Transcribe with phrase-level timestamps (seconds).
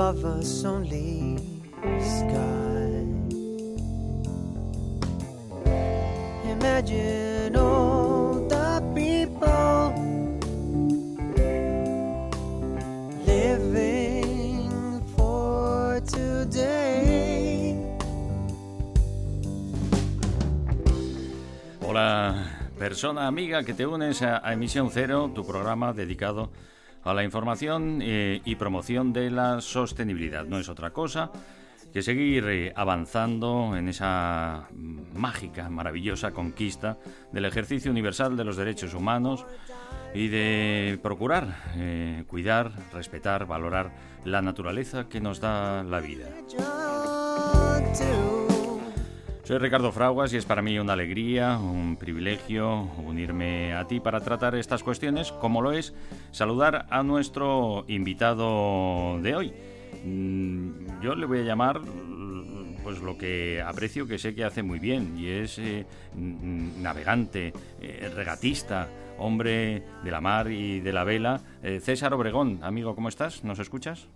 [0.00, 1.36] Above us only
[2.00, 3.04] sky.
[6.48, 9.92] Imagine all the people
[13.26, 17.76] living for today.
[21.82, 22.46] Hola,
[22.78, 26.69] persona amiga que te unes a, a Emisión Cero, tu programa dedicado a
[27.04, 30.44] la información eh, y promoción de la sostenibilidad.
[30.44, 31.30] No es otra cosa
[31.92, 34.68] que seguir eh, avanzando en esa
[35.14, 36.98] mágica, maravillosa conquista
[37.32, 39.44] del ejercicio universal de los derechos humanos
[40.14, 43.92] y de procurar eh, cuidar, respetar, valorar
[44.24, 46.28] la naturaleza que nos da la vida.
[49.50, 54.20] Soy Ricardo Fraguas y es para mí una alegría, un privilegio unirme a ti para
[54.20, 55.92] tratar estas cuestiones, como lo es
[56.30, 59.52] saludar a nuestro invitado de hoy.
[60.04, 61.80] Mm, yo le voy a llamar
[62.84, 65.84] pues lo que aprecio que sé que hace muy bien y es eh,
[66.14, 68.86] navegante, eh, regatista,
[69.18, 71.40] hombre de la mar y de la vela.
[71.64, 73.42] Eh, César Obregón, amigo, ¿cómo estás?
[73.42, 74.06] ¿Nos escuchas?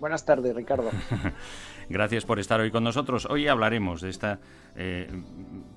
[0.00, 0.90] Buenas tardes, Ricardo.
[1.88, 3.26] Gracias por estar hoy con nosotros.
[3.26, 4.38] Hoy hablaremos de este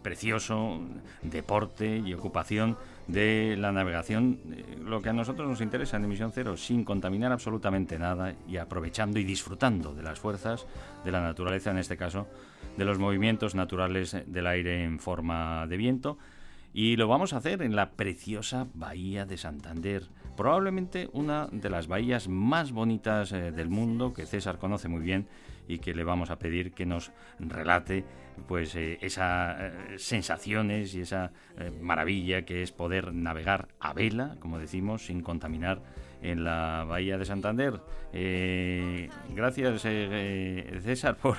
[0.01, 0.81] precioso
[1.21, 6.31] deporte y ocupación de la navegación, eh, lo que a nosotros nos interesa en emisión
[6.33, 10.65] cero, sin contaminar absolutamente nada y aprovechando y disfrutando de las fuerzas
[11.05, 12.27] de la naturaleza, en este caso,
[12.75, 16.17] de los movimientos naturales del aire en forma de viento.
[16.73, 20.03] Y lo vamos a hacer en la preciosa bahía de Santander,
[20.37, 25.27] probablemente una de las bahías más bonitas eh, del mundo que César conoce muy bien
[25.69, 28.03] y que le vamos a pedir que nos relate
[28.47, 34.35] pues eh, esas eh, sensaciones y esa eh, maravilla que es poder navegar a vela,
[34.39, 35.81] como decimos, sin contaminar
[36.21, 37.79] en la bahía de Santander.
[39.29, 41.37] gracias César por,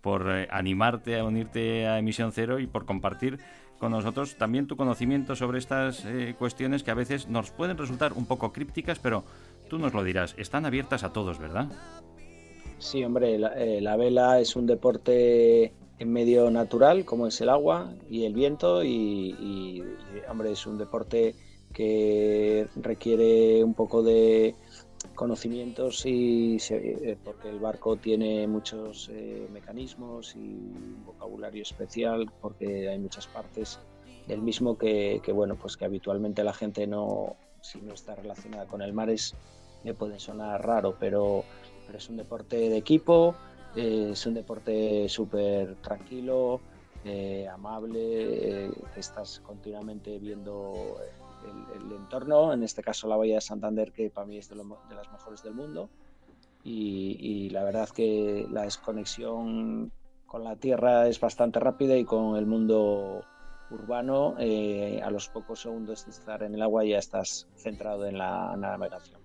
[0.00, 3.40] por animarte a unirte a Emisión Cero y por compartir
[3.78, 6.06] con nosotros también tu conocimiento sobre estas
[6.38, 9.24] cuestiones que a veces nos pueden resultar un poco crípticas, pero
[9.68, 11.66] tú nos lo dirás, están abiertas a todos, ¿verdad?
[12.80, 17.92] Sí, hombre, eh, la, vela es un deporte en medio natural, como es el agua
[18.08, 19.84] y el viento, y,
[20.30, 21.34] hombre, es un deporte
[21.74, 24.54] que requiere un poco de
[25.14, 32.88] conocimientos y eh, porque el barco tiene muchos eh, mecanismos y un vocabulario especial porque
[32.88, 33.78] hay muchas partes
[34.26, 38.82] del mismo que, bueno pues que habitualmente la gente no si no está relacionada con
[38.82, 39.34] el mar es
[39.84, 41.44] le puede sonar raro pero
[41.98, 43.34] es un deporte de equipo,
[43.76, 46.60] eh, es un deporte súper tranquilo,
[47.04, 50.96] eh, amable, eh, estás continuamente viendo
[51.74, 55.12] el, entorno, en este caso la Bahía de Santander, que para mí es de, las
[55.12, 55.88] mejores del mundo.
[56.62, 59.90] Y, la verdad que la desconexión
[60.26, 63.22] con la tierra es bastante rápida y con el mundo
[63.70, 68.54] urbano, a los pocos segundos de estar en el agua ya estás centrado en la
[68.58, 69.19] navegación.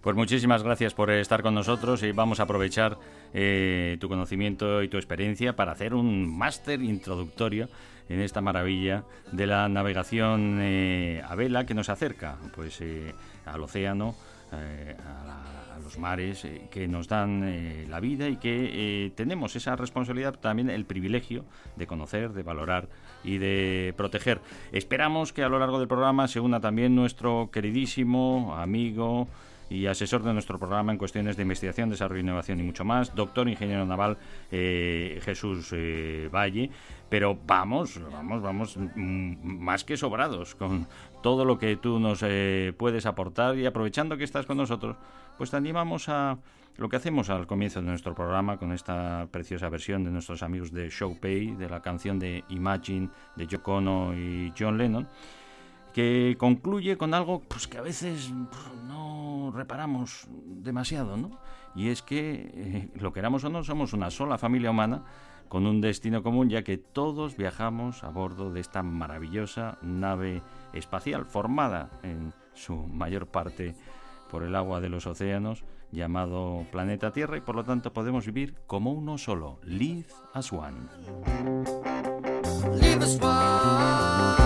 [0.00, 2.96] Pues muchísimas gracias por estar con nosotros y vamos a aprovechar
[3.34, 7.68] eh, tu conocimiento y tu experiencia para hacer un máster introductorio
[8.08, 13.12] en esta maravilla de la navegación eh, a vela que nos acerca pues eh,
[13.46, 14.14] al océano,
[14.52, 20.84] a, los mares que nos dan la vida y que tenemos esa responsabilidad, también el
[20.84, 21.44] privilegio
[21.76, 22.88] de conocer, de valorar
[23.22, 24.40] y de proteger.
[24.72, 29.28] Esperamos que a lo largo del programa se una también nuestro queridísimo amigo,
[29.68, 33.48] y asesor de nuestro programa en cuestiones de investigación, desarrollo, innovación y mucho más, doctor
[33.48, 34.16] ingeniero naval
[34.50, 36.70] eh, Jesús eh, Valle.
[37.08, 40.86] Pero vamos, vamos, vamos mm, más que sobrados con
[41.22, 44.96] todo lo que tú nos eh, puedes aportar y aprovechando que estás con nosotros,
[45.38, 46.38] pues te animamos a
[46.76, 50.72] lo que hacemos al comienzo de nuestro programa con esta preciosa versión de nuestros amigos
[50.72, 53.80] de Showpay, de la canción de Imagine de Yoko
[54.14, 55.08] y John Lennon
[55.96, 61.30] que concluye con algo pues, que a veces pues, no reparamos demasiado, ¿no?
[61.74, 65.04] Y es que, eh, lo queramos o no, somos una sola familia humana
[65.48, 70.42] con un destino común, ya que todos viajamos a bordo de esta maravillosa nave
[70.74, 73.74] espacial, formada en su mayor parte
[74.30, 78.54] por el agua de los océanos llamado planeta Tierra y por lo tanto podemos vivir
[78.66, 79.60] como uno solo.
[79.62, 80.08] Live.
[82.74, 84.45] Live as one.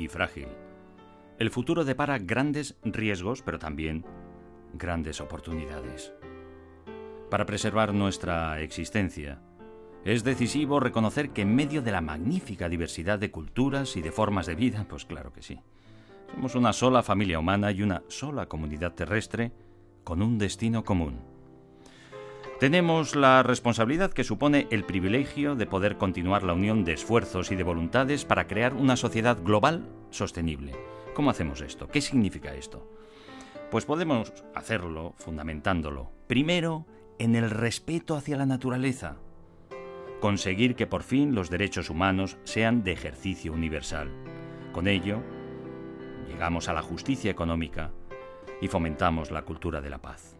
[0.00, 0.48] y frágil.
[1.38, 4.04] El futuro depara grandes riesgos, pero también
[4.74, 6.12] grandes oportunidades.
[7.30, 9.40] Para preservar nuestra existencia,
[10.04, 14.46] es decisivo reconocer que en medio de la magnífica diversidad de culturas y de formas
[14.46, 15.60] de vida, pues claro que sí,
[16.32, 19.52] somos una sola familia humana y una sola comunidad terrestre
[20.04, 21.29] con un destino común.
[22.60, 27.56] Tenemos la responsabilidad que supone el privilegio de poder continuar la unión de esfuerzos y
[27.56, 30.74] de voluntades para crear una sociedad global sostenible.
[31.14, 31.88] ¿Cómo hacemos esto?
[31.88, 32.86] ¿Qué significa esto?
[33.70, 36.84] Pues podemos hacerlo fundamentándolo, primero,
[37.18, 39.16] en el respeto hacia la naturaleza.
[40.20, 44.10] Conseguir que por fin los derechos humanos sean de ejercicio universal.
[44.72, 45.22] Con ello,
[46.28, 47.90] llegamos a la justicia económica
[48.60, 50.39] y fomentamos la cultura de la paz.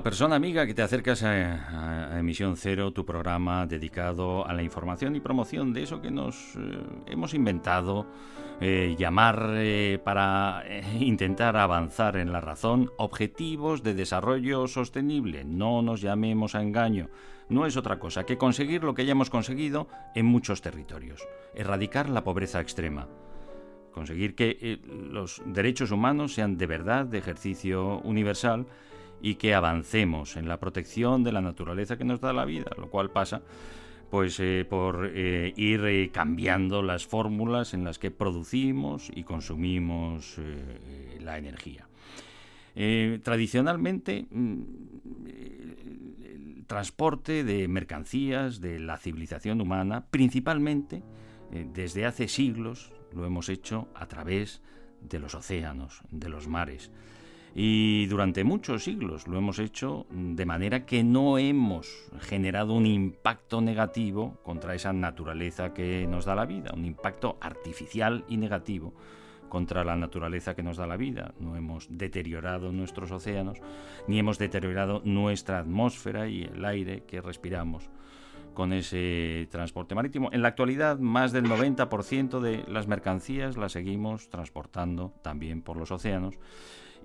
[0.00, 5.14] Hola persona amiga que te acercas a, Emisión Cero, tu programa dedicado a la información
[5.14, 6.60] y promoción de eso que nos eh,
[7.04, 8.06] hemos inventado
[8.62, 10.64] eh, llamar eh, para
[10.98, 15.44] intentar avanzar en la razón objetivos de desarrollo sostenible.
[15.44, 17.10] No nos llamemos a engaño.
[17.50, 21.28] No es otra cosa que conseguir lo que ya hemos conseguido en muchos territorios.
[21.54, 23.06] Erradicar la pobreza extrema
[23.92, 28.66] conseguir que los derechos humanos sean de verdad de ejercicio universal
[29.22, 32.88] y que avancemos en la protección de la naturaleza que nos da la vida, lo
[32.90, 33.42] cual pasa
[34.10, 40.36] pues eh, por eh, ir eh, cambiando las fórmulas en las que producimos y consumimos
[41.20, 41.86] la energía.
[43.22, 44.62] tradicionalmente, mm,
[45.34, 51.02] el transporte de mercancías de la civilización humana, principalmente
[51.50, 54.62] desde hace siglos, lo hemos hecho a través
[55.00, 56.90] de los océanos, de los mares.
[57.54, 63.60] Y durante muchos siglos lo hemos hecho de manera que no hemos generado un impacto
[63.60, 68.94] negativo contra esa naturaleza que nos da la vida, un impacto artificial y negativo
[69.48, 71.34] contra la naturaleza que nos da la vida.
[71.40, 73.58] No hemos deteriorado nuestros océanos,
[74.06, 77.90] ni hemos deteriorado nuestra atmósfera y el aire que respiramos
[78.54, 80.30] con ese transporte marítimo.
[80.32, 85.90] En la actualidad, más del 90% de las mercancías las seguimos transportando también por los
[85.90, 86.38] océanos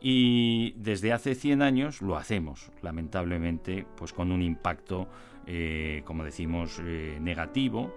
[0.01, 5.07] y desde hace 100 años lo hacemos, lamentablemente, pues con un impacto,
[5.47, 7.93] eh, como decimos, eh, negativo.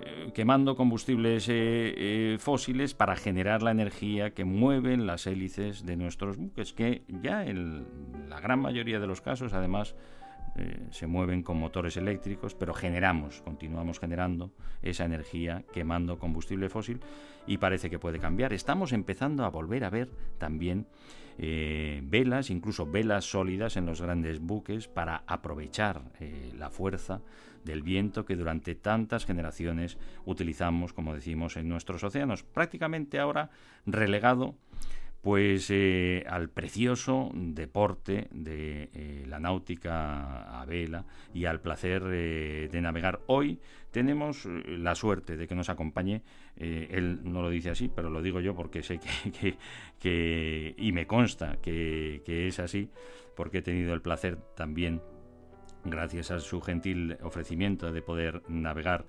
[0.00, 6.36] eh, quemando combustibles eh, fósiles para generar la energía que mueven las hélices de nuestros
[6.36, 7.84] buques, que ya en
[8.28, 9.96] la gran mayoría de los casos, además,
[10.90, 17.00] se mueven con motores eléctricos, pero generamos, continuamos generando esa energía quemando combustible fósil
[17.46, 18.52] y parece que puede cambiar.
[18.52, 20.86] Estamos empezando a volver a ver también
[21.38, 27.20] eh, velas, incluso velas sólidas en los grandes buques para aprovechar eh, la fuerza
[27.64, 32.42] del viento que durante tantas generaciones utilizamos, como decimos, en nuestros océanos.
[32.42, 33.50] Prácticamente ahora
[33.86, 34.56] relegado
[35.20, 42.68] pues eh, al precioso deporte de eh, la náutica a vela y al placer eh,
[42.70, 43.20] de navegar.
[43.26, 43.58] Hoy
[43.90, 46.22] tenemos la suerte de que nos acompañe,
[46.56, 49.00] él no lo dice así, pero lo digo yo porque sé
[50.00, 52.90] que, y me consta que es así,
[53.34, 55.00] porque he tenido el placer también,
[55.84, 59.06] gracias a su gentil ofrecimiento de poder navegar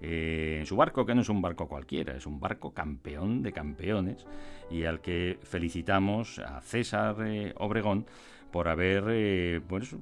[0.00, 3.52] eh, en su barco, que no es un barco cualquiera, es un barco campeón de
[3.52, 4.26] campeones
[4.70, 8.06] y al que felicitamos a César eh, Obregón
[8.50, 9.94] por haber eh, pues,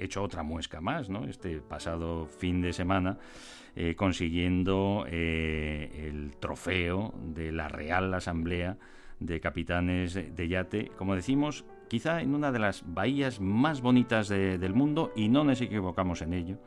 [0.00, 1.24] hecho otra muesca más, ¿no?
[1.24, 3.18] Este pasado fin de semana,
[3.96, 8.76] consiguiendo el trofeo de la Real Asamblea
[9.20, 14.74] de Capitanes de Yate, como decimos, quizá en una de las bahías más bonitas del
[14.74, 16.58] mundo, y no nos equivocamos en ello,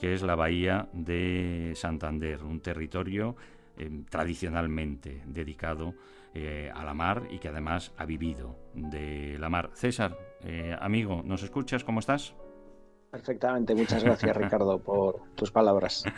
[0.00, 3.36] que es la bahía de Santander, un territorio
[3.76, 5.94] eh, tradicionalmente dedicado
[6.34, 9.70] eh, a la mar y que además ha vivido de la mar.
[9.74, 11.84] César, eh, amigo, ¿nos escuchas?
[11.84, 12.34] ¿Cómo estás?
[13.10, 16.04] Perfectamente, muchas gracias Ricardo por tus palabras.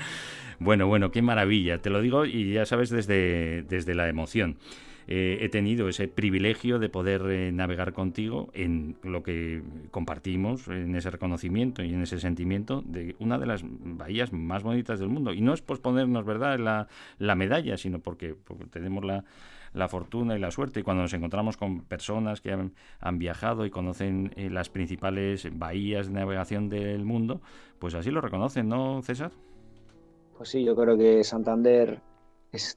[0.60, 4.56] Bueno, bueno, qué maravilla, te lo digo y ya sabes desde, desde la emoción.
[5.06, 10.94] Eh, he tenido ese privilegio de poder eh, navegar contigo en lo que compartimos, en
[10.96, 15.32] ese reconocimiento y en ese sentimiento de una de las bahías más bonitas del mundo.
[15.32, 18.34] Y no es posponernos, ¿verdad?, la, la medalla, sino porque,
[18.70, 19.24] tenemos la,
[19.74, 20.80] la fortuna y la suerte.
[20.80, 25.48] Y cuando nos encontramos con personas que han, han viajado y conocen eh, las principales
[25.52, 27.42] bahías de navegación del mundo,
[27.78, 29.32] pues así lo reconocen, ¿no, César?
[30.36, 32.00] Pues sí, yo creo que Santander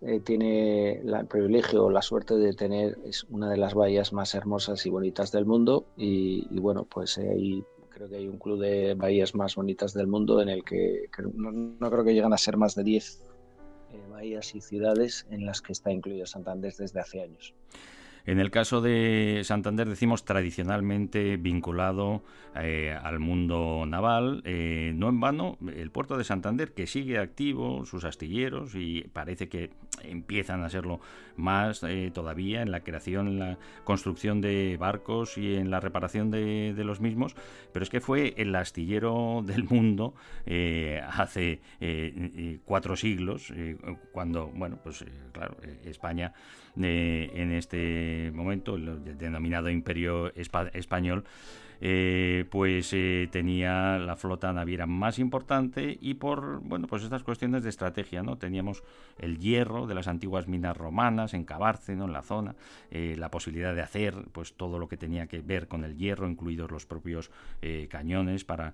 [0.01, 4.85] eh, tiene el privilegio, la suerte de tener es una de las bahías más hermosas
[4.85, 8.95] y bonitas del mundo y, bueno, pues eh, ahí creo que hay un club de
[8.95, 12.73] bahías más bonitas del mundo en el que, no, creo que llegan a ser más
[12.75, 13.23] de 10
[13.91, 17.53] eh, bahías y ciudades en las que está incluido Santander desde hace años.
[18.27, 22.23] En el caso de Santander decimos tradicionalmente vinculado
[22.55, 27.85] eh, al mundo naval, eh, no en vano el puerto de Santander que sigue activo,
[27.85, 29.69] sus astilleros y parece que
[30.03, 30.99] empiezan a serlo
[31.37, 36.29] más eh, todavía en la creación, en la construcción de barcos y en la reparación
[36.29, 37.33] de, los mismos,
[37.71, 40.15] pero es que fue el astillero del mundo
[41.09, 41.61] hace
[42.65, 43.53] cuatro siglos,
[44.11, 46.33] cuando, bueno, pues claro, España
[46.85, 51.23] en este momento, el denominado Imperio Español,
[51.79, 57.61] eh, pues eh, tenía la flota naviera más importante y por bueno pues estas cuestiones
[57.61, 58.83] de estrategia no teníamos
[59.19, 62.55] el hierro de las antiguas minas romanas en Cabárceno en la zona
[62.89, 66.27] eh, la posibilidad de hacer pues todo lo que tenía que ver con el hierro
[66.27, 67.29] incluidos los propios
[67.89, 68.73] cañones para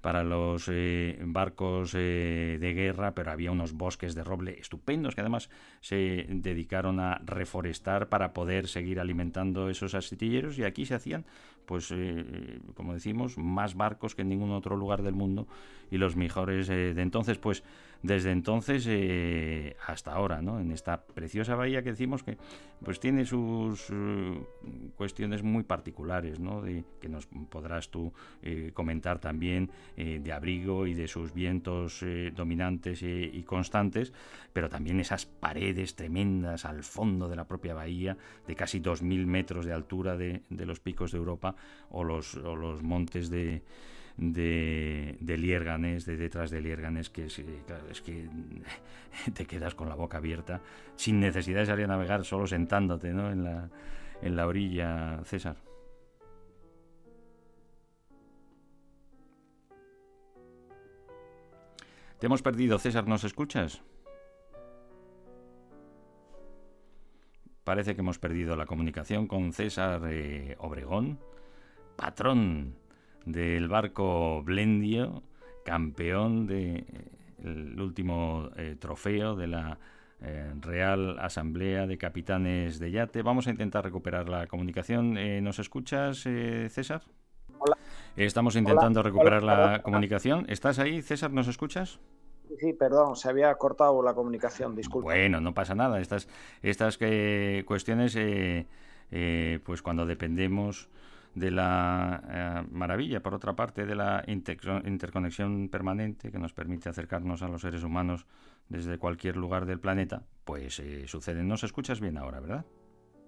[0.00, 5.20] para los eh, barcos eh, de guerra, pero había unos bosques de roble estupendos que
[5.20, 11.26] además se dedicaron a reforestar para poder seguir alimentando esos astilleros y aquí se hacían,
[11.66, 15.46] pues, eh, como decimos, más barcos que en ningún otro lugar del mundo
[15.90, 17.62] y los mejores de entonces, pues,
[18.02, 20.58] desde entonces eh, hasta ahora, ¿no?
[20.58, 22.38] En esta preciosa bahía que decimos que
[22.82, 24.40] pues tiene sus eh,
[24.96, 26.62] cuestiones muy particulares, ¿no?
[26.62, 32.04] De, que nos podrás tú eh, comentar también de abrigo y de sus vientos
[32.34, 34.12] dominantes y constantes,
[34.52, 38.16] pero también esas paredes tremendas al fondo de la propia bahía,
[38.46, 41.54] de casi 2.000 metros de altura de, de los picos de Europa
[41.90, 43.62] o los, o los montes de
[44.20, 47.44] de, de Liérganes, de detrás de Liérganes, que es, eh,
[48.04, 48.28] que
[49.34, 50.60] te quedas con la boca abierta,
[50.94, 53.30] sin necesidad de salir a navegar, solo sentándote ¿no?
[53.32, 53.70] en, la,
[54.20, 55.56] en la orilla, César.
[62.18, 63.80] Te hemos perdido, César, ¿nos escuchas?
[67.64, 71.18] Parece que hemos perdido la comunicación con César eh, Obregón,
[71.96, 72.79] patrón
[73.24, 75.22] del barco Blendio,
[75.64, 76.84] campeón del
[77.38, 79.78] de, último eh, trofeo de la
[80.20, 83.22] eh, Real Asamblea de Capitanes de Yate.
[83.22, 85.16] Vamos a intentar recuperar la comunicación.
[85.16, 87.02] Eh, ¿Nos escuchas, César?
[87.58, 87.76] Hola.
[88.16, 90.46] Estamos intentando recuperar la comunicación.
[90.48, 91.32] ¿Estás ahí, César?
[91.32, 92.00] ¿Nos escuchas?
[92.58, 95.12] Sí, perdón, se había cortado la comunicación, disculpa.
[95.12, 96.00] Bueno, no pasa nada.
[96.00, 96.28] Estas,
[96.62, 98.66] estas que, cuestiones, eh,
[99.10, 100.88] eh, pues cuando dependemos
[101.34, 107.42] de la eh, maravilla, por otra parte, de la interconexión permanente que nos permite acercarnos
[107.42, 108.26] a los seres humanos
[108.68, 111.48] desde cualquier lugar del planeta, pues suceden.
[111.48, 112.64] Nos escuchas bien ahora, ¿verdad?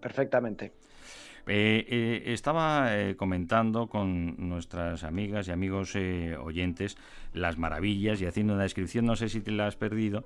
[0.00, 0.72] Perfectamente.
[1.46, 6.96] Eh, eh, estaba eh, comentando con nuestras amigas y amigos oyentes
[7.32, 10.24] las maravillas y haciendo una descripción, no sé si te la has perdido,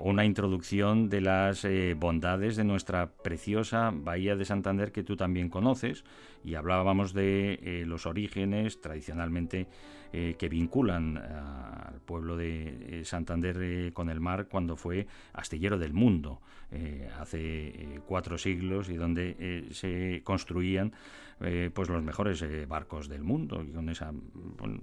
[0.00, 6.04] una introducción de las bondades de nuestra preciosa Bahía de Santander que tú también conoces
[6.44, 9.68] y hablábamos de los orígenes tradicionalmente
[10.10, 16.40] que vinculan al pueblo de Santander con el mar cuando fue astillero del mundo.
[16.72, 20.92] Eh, hace eh, cuatro siglos y donde eh, se construían
[21.72, 24.12] pues los mejores barcos del mundo con esa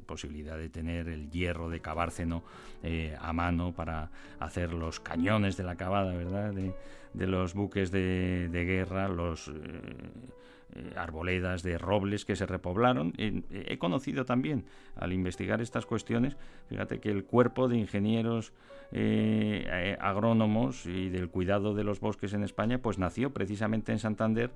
[0.08, 2.42] posibilidad de tener el hierro de Cabárceno
[3.22, 4.10] a mano para
[4.40, 6.56] hacer los cañones de la cavada, ¿verdad?
[7.14, 9.52] De, los buques de, de guerra, los
[10.76, 13.14] eh, arboledas de robles que se repoblaron.
[13.18, 16.36] he conocido también, al investigar estas cuestiones,
[16.68, 18.52] fíjate que el cuerpo de ingenieros
[18.92, 24.00] eh, eh, agrónomos y del cuidado de los bosques en España, pues nació precisamente en
[24.00, 24.52] Santander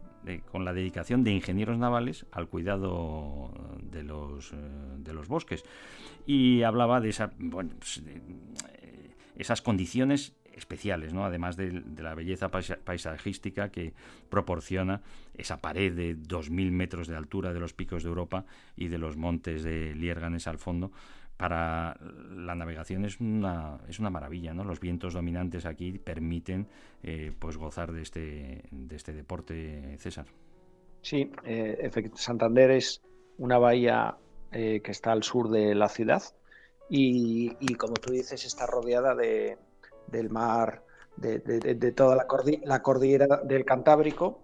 [0.52, 3.52] con la dedicación de ingenieros navales al cuidado
[3.82, 4.54] de los,
[4.98, 5.64] de los bosques.
[6.26, 8.04] Y hablaba de, bueno, pues,
[9.38, 11.26] esas condiciones especiales, ¿no?
[11.26, 13.94] además de, la belleza paisajística que
[14.30, 15.02] proporciona
[15.34, 19.18] esa pared de 2.000 metros de altura de los picos de Europa y de los
[19.18, 20.92] montes de Lierganes al fondo.
[21.38, 21.98] Para
[22.36, 24.64] la navegación es una, es una maravilla, ¿no?
[24.64, 26.68] Los vientos dominantes aquí permiten
[27.02, 30.28] eh, pues gozar de este, de este deporte, César.
[31.02, 33.02] Sí, eh, Santander es
[33.40, 34.18] una bahía
[34.52, 36.22] eh, que está al sur de la ciudad
[36.90, 39.58] y, y, como tú dices está rodeada de,
[40.08, 40.84] del mar,
[41.18, 44.44] de, toda la, cordillera del Cantábrico,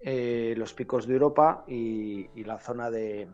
[0.00, 3.28] eh, los picos de Europa y, la zona de,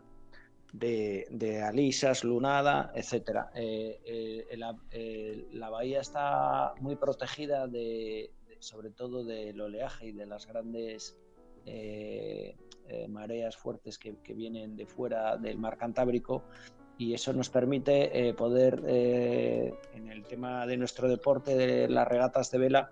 [1.63, 3.45] Alisas, Lunada, etc.
[3.55, 10.47] Eh, eh, la, bahía está muy protegida de, sobre todo del oleaje y de las
[10.47, 11.17] grandes
[13.07, 16.43] mareas fuertes que, que, vienen de fuera del mar Cantábrico
[16.97, 22.07] y eso nos permite eh, poder, eh, en el tema de nuestro deporte, de las
[22.07, 22.91] regatas de vela,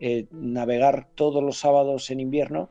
[0.00, 2.70] eh, navegar todos los sábados en invierno,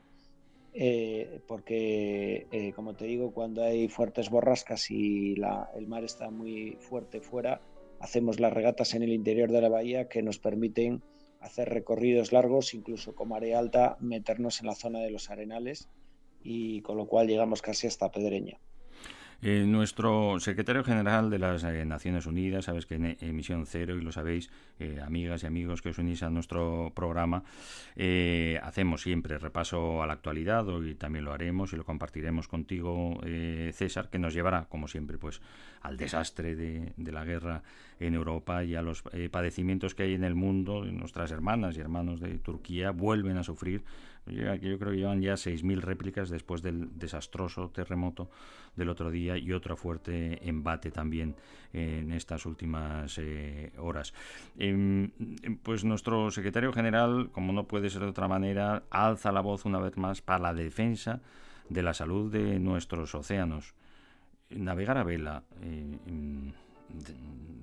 [1.48, 5.34] porque, como te digo, cuando hay fuertes borrascas y
[5.74, 7.60] el mar está muy fuerte fuera,
[7.98, 11.02] hacemos las regatas en el interior de la bahía que nos permiten
[11.40, 15.88] hacer recorridos largos, incluso con marea alta, meternos en la zona de los arenales
[16.44, 18.60] y con lo cual llegamos casi hasta Pedreña.
[19.40, 24.00] Eh, nuestro secretario general de las eh, Naciones Unidas, sabes que en Emisión Cero, y
[24.00, 27.44] lo sabéis, eh, amigas y amigos que os unís a nuestro programa,
[28.62, 33.20] hacemos siempre repaso a la actualidad, y también lo haremos y lo compartiremos contigo,
[33.72, 35.40] César, que nos llevará, como siempre, pues
[35.82, 37.62] al desastre de, de la guerra
[38.00, 40.84] en Europa y a los padecimientos que hay en el mundo.
[40.84, 43.82] Nuestras hermanas y hermanos de Turquía vuelven a sufrir
[44.30, 48.30] yo, yo creo que llevan ya 6.000 réplicas después del desastroso terremoto
[48.76, 51.34] del otro día y otro fuerte embate también
[51.72, 54.14] en estas últimas eh, horas.
[54.58, 55.10] Em,
[55.62, 59.78] pues nuestro secretario general, como no puede ser de otra manera, alza la voz una
[59.78, 61.20] vez más para la defensa
[61.68, 63.74] de la salud de nuestros océanos.
[64.50, 65.42] Navegar a vela.
[65.62, 66.52] Eh,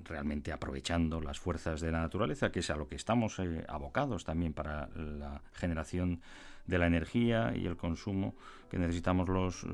[0.08, 4.24] realmente aprovechando las fuerzas de la naturaleza, que es a lo que estamos eh, abocados
[4.24, 6.20] también para la generación
[6.66, 8.34] de la energía y el consumo
[8.70, 9.66] que necesitamos los eh,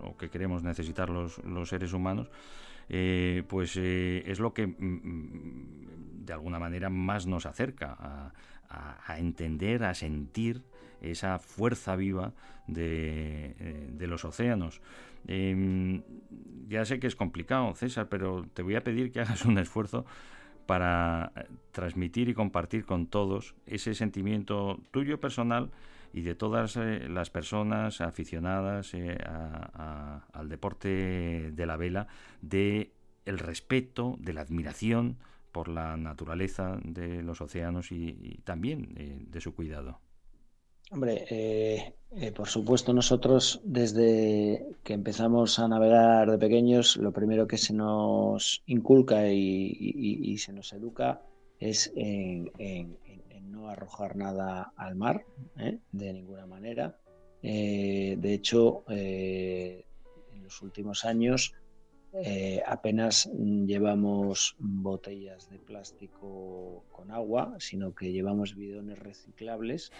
[0.00, 2.28] o que queremos necesitar los, los seres humanos,
[2.88, 7.96] eh, pues es lo que mm, mm, de alguna manera más nos acerca
[8.70, 10.62] a, entender, a sentir
[11.00, 12.32] esa fuerza viva
[12.66, 14.82] de, de los océanos.
[15.26, 16.02] Em,
[16.68, 20.04] ya sé que es complicado, César, pero te voy a pedir que hagas un esfuerzo
[20.66, 21.32] para
[21.72, 25.70] transmitir y compartir con todos ese sentimiento tuyo personal
[26.12, 29.18] y de todas eh, las personas aficionadas eh,
[30.32, 32.06] al deporte de la vela,
[32.42, 32.92] de
[33.24, 35.16] el respeto, de la admiración
[35.52, 40.00] por la naturaleza de los océanos y, también eh, de su cuidado.
[40.90, 41.94] Hombre,
[42.34, 48.62] por supuesto nosotros desde que empezamos a navegar de pequeños, lo primero que se nos
[48.66, 51.20] inculca y, se nos educa
[51.58, 52.50] es en,
[53.50, 55.24] no arrojar nada al mar,
[55.58, 55.78] ¿eh?
[55.92, 56.96] de ninguna manera.
[57.42, 59.84] Eh, de hecho, eh,
[60.32, 61.54] en los últimos años
[62.12, 69.92] eh, apenas llevamos botellas de plástico con agua, sino que llevamos bidones reciclables,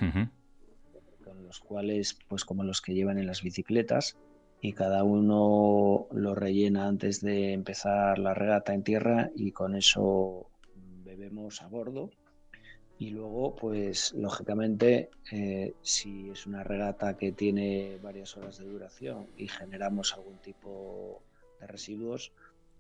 [1.29, 4.17] con los cuales, pues como los que llevan en las bicicletas,
[4.61, 10.51] y cada uno lo rellena antes de empezar la regata en tierra y con eso
[11.05, 12.11] bebemos a bordo.
[12.99, 19.29] Y luego, pues lógicamente, eh, si es una regata que tiene varias horas de duración
[19.37, 21.23] y generamos algún tipo
[21.61, 22.33] de residuos,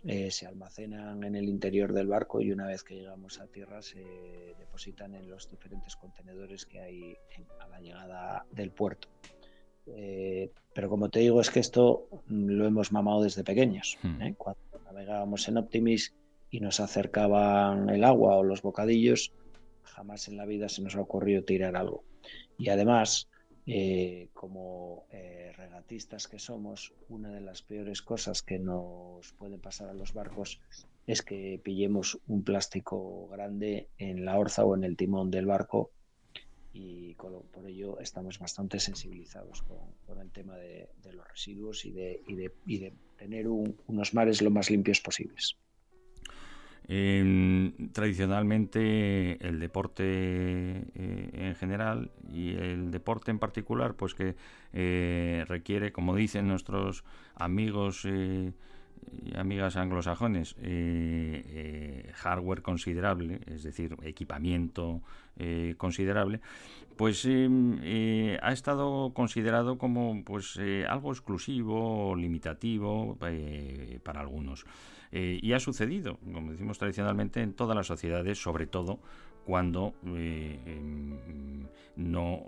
[0.04, 3.82] eh, se almacenan en el interior del barco y una vez que llegamos a tierra
[3.82, 7.16] se depositan en los diferentes contenedores que hay
[7.60, 9.08] a la llegada del puerto.
[9.86, 13.98] Eh, pero como te digo, es que esto lo hemos mamado desde pequeños.
[14.02, 14.22] Hmm.
[14.22, 14.34] ¿eh?
[14.36, 16.14] Cuando navegábamos en Optimis
[16.50, 19.32] y nos acercaban el agua o los bocadillos,
[19.82, 22.04] jamás en la vida se nos ha ocurrido tirar algo.
[22.56, 23.28] Y además,
[23.68, 25.06] eh, como
[25.56, 30.60] regatistas que somos, una de las peores cosas que nos puede pasar a los barcos
[31.06, 35.90] es que pillemos un plástico grande en la orza o en el timón del barco
[36.72, 42.22] y por ello estamos bastante sensibilizados con, el tema de, los residuos y de,
[42.66, 45.56] y de, tener unos mares lo más limpios posibles.
[46.88, 54.36] Tradicionalmente el deporte eh, en general y el deporte en particular, pues que
[54.72, 58.52] eh, requiere, como dicen nuestros amigos eh,
[59.22, 60.56] y amigas anglosajones,
[62.14, 65.02] hardware considerable, es decir, equipamiento
[65.40, 66.40] eh, considerable,
[66.96, 73.16] pues em, eh, ha estado considerado como pues eh, algo exclusivo, limitativo
[74.02, 74.66] para algunos.
[75.10, 78.98] Y ha sucedido, como decimos tradicionalmente, en todas las sociedades, sobre todo
[79.44, 81.66] cuando em,
[81.96, 82.42] no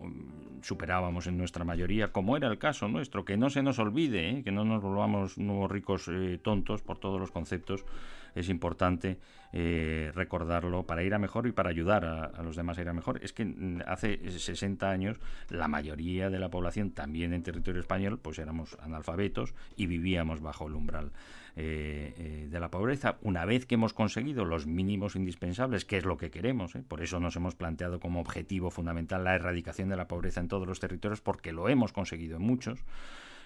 [0.60, 4.52] superábamos en nuestra mayoría, como era el caso nuestro, que no se nos olvide, que
[4.52, 6.10] no nos volvamos nuevos ricos
[6.42, 7.86] tontos por todos los conceptos
[8.34, 9.18] es importante
[9.52, 12.92] eh, recordarlo para ir a mejor y para ayudar a, los demás a ir a
[12.92, 13.20] mejor.
[13.22, 15.18] Es que mm, hace 60 años
[15.48, 20.66] la mayoría de la población, también en territorio español, pues éramos analfabetos y vivíamos bajo
[20.66, 21.12] el umbral
[21.56, 23.18] eh, eh, de la pobreza.
[23.22, 27.20] Una vez que hemos conseguido los mínimos indispensables, que es lo que queremos, por eso
[27.20, 31.20] nos hemos planteado como objetivo fundamental la erradicación de la pobreza en todos los territorios,
[31.20, 32.84] porque lo hemos conseguido en muchos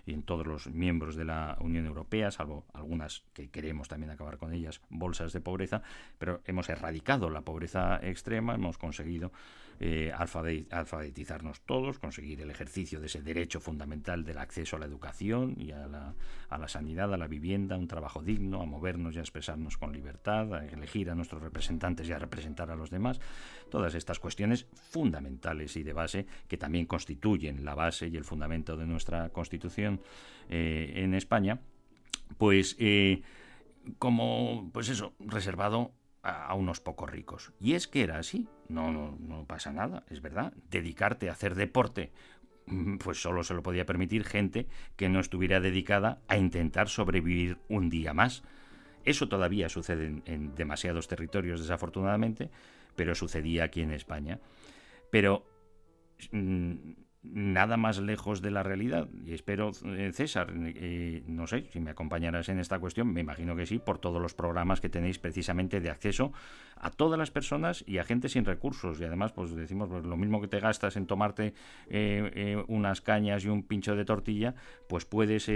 [0.07, 4.37] y en todos los miembros de la Unión Europea, salvo algunas que queremos también acabar
[4.37, 5.83] con ellas, bolsas de pobreza,
[6.19, 9.33] pero hemos erradicado la pobreza extrema, hemos conseguido
[9.81, 15.55] eh, alfabetizarnos todos, conseguir el ejercicio de ese derecho fundamental del acceso a la educación
[15.59, 16.15] y a la,
[16.49, 19.93] a la sanidad, a la vivienda, un trabajo digno, a movernos y a expresarnos con
[19.93, 23.21] libertad, a elegir a nuestros representantes y a representar a los demás.
[23.71, 28.77] Todas estas cuestiones fundamentales y de base que también constituyen la base y el fundamento
[28.77, 30.01] de nuestra Constitución
[30.49, 31.61] eh, en España,
[32.39, 33.23] pues eh,
[33.99, 35.93] como, pues eso, reservado
[36.25, 37.53] a, unos pocos ricos.
[37.61, 38.49] Y es que era así.
[38.69, 40.53] No, no, no pasa nada, es verdad.
[40.71, 42.13] Dedicarte a hacer deporte
[42.67, 47.59] mm, pues solo se lo podía permitir gente que no estuviera dedicada a intentar sobrevivir
[47.69, 48.43] un día más.
[49.05, 52.51] Eso todavía sucede en, demasiados territorios, desafortunadamente,
[52.97, 54.41] pero sucedía aquí en España.
[55.11, 55.47] Pero
[56.33, 56.93] mm,
[57.25, 59.09] nada más lejos de la realidad.
[59.25, 63.57] Y espero, eh, César, eh, no sé si me acompañarás en esta cuestión, me imagino
[63.57, 66.33] que sí, por todos los programas que tenéis precisamente de acceso
[66.77, 69.01] a todas las personas y a gente sin recursos.
[69.01, 71.55] Y además, pues decimos, pues, lo mismo que te gastas en tomarte
[71.89, 74.55] eh, unas cañas y un pincho de tortilla,
[74.89, 75.51] pues puedes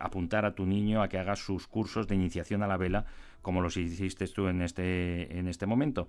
[0.00, 3.06] apuntar a tu niño a que haga sus cursos de iniciación a la vela,
[3.40, 6.08] como los hiciste tú en este, en este momento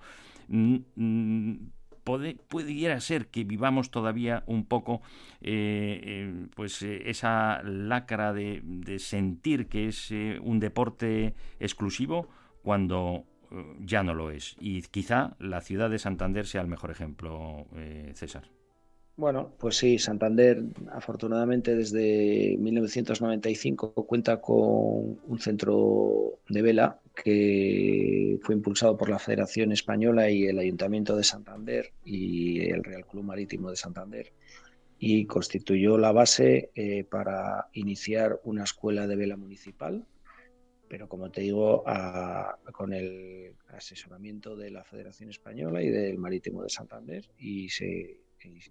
[2.03, 5.01] pudiera ser que vivamos todavía un poco
[5.41, 8.61] eh, eh, pues eh, esa lacra de,
[8.99, 10.11] sentir que es
[10.41, 12.29] un deporte exclusivo
[12.61, 13.25] cuando
[13.79, 14.55] ya no lo es.
[14.59, 17.67] Y quizá la ciudad de Santander sea el mejor ejemplo,
[18.13, 18.49] César.
[19.15, 28.55] Bueno, pues sí, Santander afortunadamente desde 1995 cuenta con un centro de vela que fue
[28.55, 33.69] impulsado por la Federación Española y el Ayuntamiento de Santander y el Real Club Marítimo
[33.69, 34.33] de Santander
[34.97, 40.07] y constituyó la base eh, para iniciar una escuela de vela municipal,
[40.87, 41.83] pero como te digo,
[42.71, 48.22] con el asesoramiento de la Federación Española y del Marítimo de Santander y se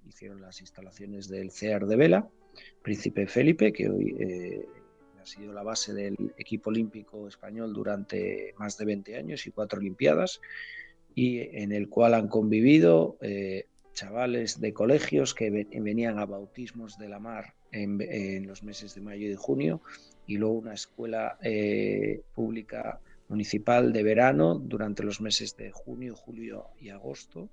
[0.06, 2.28] hicieron las instalaciones del CEAR de vela,
[2.82, 4.66] Príncipe Felipe, que hoy eh,
[5.20, 9.78] ha sido la base del equipo olímpico español durante más de 20 años y cuatro
[9.78, 10.40] Olimpiadas,
[11.14, 17.08] y en el cual han convivido eh, chavales de colegios que venían a bautismos de
[17.08, 19.80] la mar en, los meses de mayo y junio
[20.26, 26.68] y luego una escuela eh, pública municipal de verano durante los meses de junio, julio
[26.80, 27.48] y agosto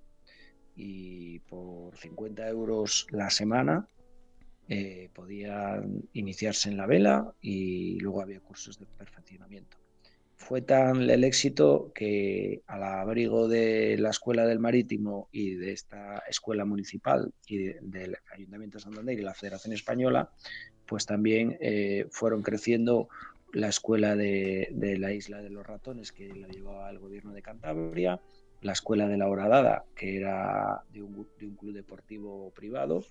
[0.82, 3.86] y por 50 euros la semana
[4.70, 9.78] eh, podían iniciarse en la vela y luego había cursos de perfeccionamiento.
[10.38, 16.20] Fue tan el éxito que al abrigo de la Escuela del Marítimo y de esta
[16.30, 20.32] escuela municipal y del Ayuntamiento de Santander y la Federación Española,
[20.86, 23.10] pues también eh, fueron creciendo
[23.52, 28.22] la escuela de, la isla de los ratones que la llevaba el gobierno de Cantabria,
[28.62, 33.04] la escuela de la Horadada, que era de un, club deportivo privado,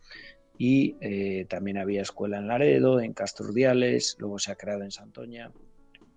[0.56, 5.52] y eh, también había escuela en Laredo, en Casturdiales, luego se ha creado en Santoña,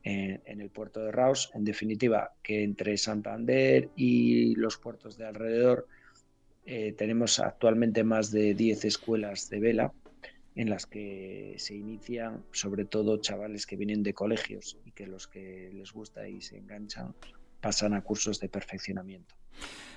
[0.03, 1.51] en, el puerto de Raos.
[1.53, 5.87] En definitiva, que entre Santander y los puertos de alrededor
[6.65, 9.93] eh, tenemos actualmente más de 10 escuelas de vela
[10.55, 15.27] en las que se inician sobre todo chavales que vienen de colegios y que los
[15.27, 17.15] que les gusta y se enganchan
[17.61, 19.35] pasan a cursos de perfeccionamiento.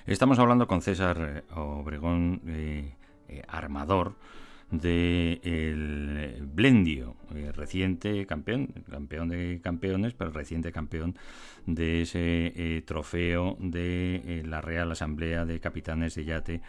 [0.05, 2.93] Estamos hablando con César Obregón, eh,
[3.27, 4.15] eh, armador
[4.69, 11.17] de el Blendio, eh, reciente campeón, campeón de campeones, pero reciente campeón
[11.65, 16.61] de ese trofeo de la Real Asamblea de Capitanes de Yate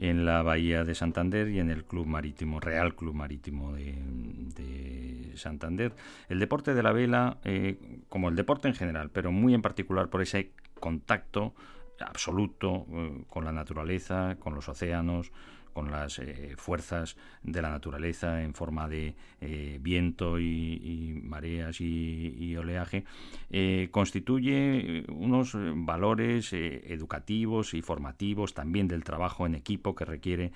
[0.00, 5.94] en la Bahía de Santander y en el Club Marítimo, Real Club Marítimo de, Santander.
[6.28, 10.08] El deporte de la vela, eh, como el deporte en general, pero muy en particular
[10.08, 11.54] por ese contacto
[12.00, 15.32] absoluto eh, con la naturaleza, con los océanos,
[15.72, 22.56] con las eh, fuerzas de la naturaleza en forma de eh, viento y, mareas y,
[22.56, 23.04] oleaje,
[23.50, 30.52] eh, constituye unos valores educativos y formativos también del trabajo en equipo que requiere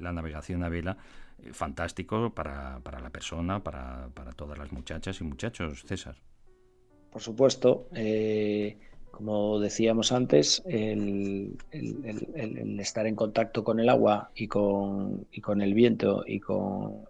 [0.00, 0.96] la navegación a vela
[1.52, 6.16] fantástico para, para la persona, para, para, todas las muchachas y muchachos, César.
[7.10, 7.88] Por supuesto.
[9.10, 11.56] Como decíamos antes, el,
[12.80, 17.04] estar en contacto con el agua y con, el viento y con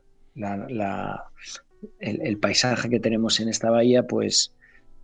[2.00, 4.54] el, paisaje que tenemos en esta bahía, pues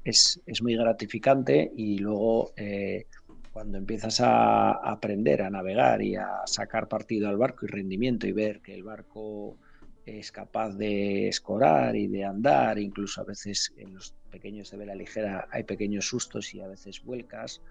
[0.04, 3.06] es, muy gratificante y luego eh,
[3.52, 8.32] cuando empiezas a aprender a navegar y a sacar partido al barco y rendimiento y
[8.32, 9.56] ver que el barco
[10.06, 14.94] es capaz de escorar y de andar, incluso a veces en los pequeños de vela
[14.94, 17.62] ligera hay pequeños sustos y a veces vuelcas,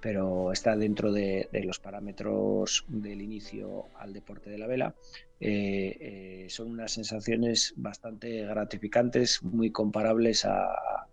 [0.00, 4.94] pero está dentro de, los parámetros del inicio al deporte de la vela.
[5.40, 11.08] Eh, eh, son unas sensaciones bastante gratificantes, muy comparables a,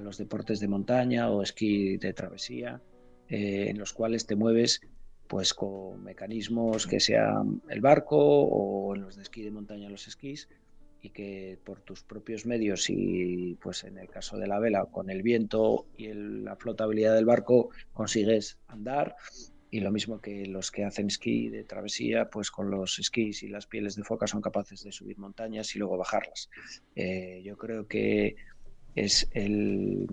[0.00, 2.80] los deportes de montaña o esquí de travesía,
[3.28, 4.80] eh, en los cuales te mueves
[5.32, 10.06] pues con mecanismos que sean el barco o en los de esquí de montaña los
[10.06, 10.46] esquís
[11.00, 15.08] y que por tus propios medios y pues en el caso de la vela con
[15.08, 19.16] el viento y la flotabilidad del barco consigues andar.
[19.70, 23.48] Y lo mismo que los que hacen esquí de travesía pues con los esquís y
[23.48, 26.50] las pieles de foca son capaces de subir montañas y luego bajarlas.
[26.94, 28.36] Eh, yo creo que
[28.94, 30.06] es, el,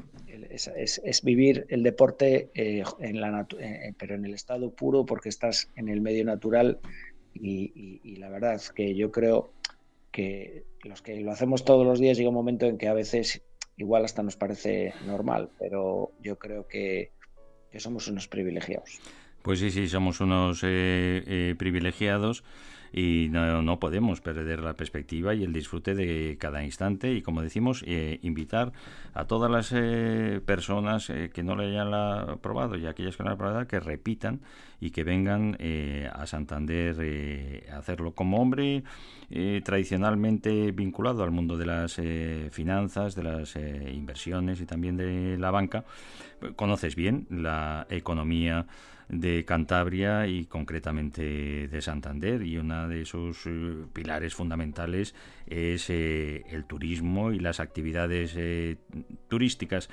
[0.50, 5.70] es, vivir el deporte eh, en la eh, pero en el estado puro porque estás
[5.76, 6.80] en el medio natural
[7.34, 9.54] y, la verdad es que yo creo
[10.12, 13.42] que los que lo hacemos todos los días llega un momento en que a veces
[13.78, 17.12] igual hasta nos parece normal, pero yo creo que,
[17.78, 19.00] somos unos privilegiados.
[19.42, 22.44] Pues sí, sí, somos unos eh, privilegiados
[22.91, 27.41] y no, no, podemos perder la perspectiva y el disfrute de cada instante y como
[27.41, 28.71] decimos eh, invitar
[29.13, 33.30] a todas las eh, personas eh, que no lo hayan probado y aquellas que no
[33.30, 34.41] lo hayan probado que repitan
[34.82, 35.58] y que vengan
[36.13, 38.13] a Santander a hacerlo.
[38.13, 38.84] Como hombre
[39.63, 41.99] tradicionalmente vinculado al mundo de las
[42.52, 45.84] finanzas de las inversiones y también de la banca
[46.56, 48.65] conoces bien la economía
[49.10, 52.43] de Cantabria y concretamente de Santander.
[52.43, 55.15] Y una de sus eh, pilares fundamentales
[55.48, 58.78] es eh, el turismo y las actividades eh,
[59.28, 59.89] turísticas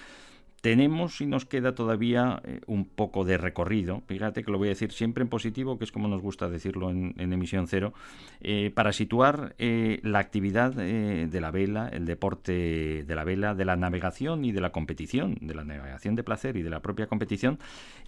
[0.61, 4.71] tenemos y nos queda todavía eh, un poco de recorrido, fíjate que lo voy a
[4.71, 7.93] decir siempre en positivo, que es como nos gusta decirlo en, emisión cero,
[8.41, 13.65] eh, para situar eh, la actividad de la vela, el deporte de la vela, de
[13.65, 17.07] la navegación y de la competición, de la navegación de placer y de la propia
[17.07, 17.59] competición,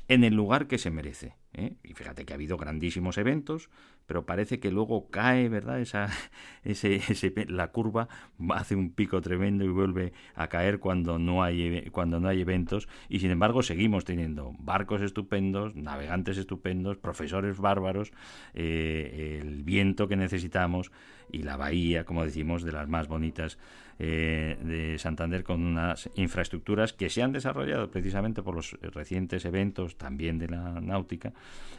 [0.09, 1.35] en el lugar que se merece.
[1.83, 3.69] Y fíjate que ha habido grandísimos eventos,
[4.09, 5.81] pero parece que luego cae, ¿verdad?
[5.81, 6.09] Esa,
[6.65, 7.01] ese,
[7.47, 8.09] la curva
[8.49, 12.89] hace un pico tremendo y vuelve a caer cuando no hay cuando no hay eventos
[13.11, 18.13] y sin embargo seguimos teniendo barcos estupendos, navegantes estupendos, profesores bárbaros,
[18.55, 20.91] eh, el viento que necesitamos
[21.31, 23.59] y la bahía, como decimos, de las más bonitas
[23.99, 29.97] eh, de Santander con unas infraestructuras que se han desarrollado precisamente por los recientes eventos
[29.97, 31.33] también de la náutica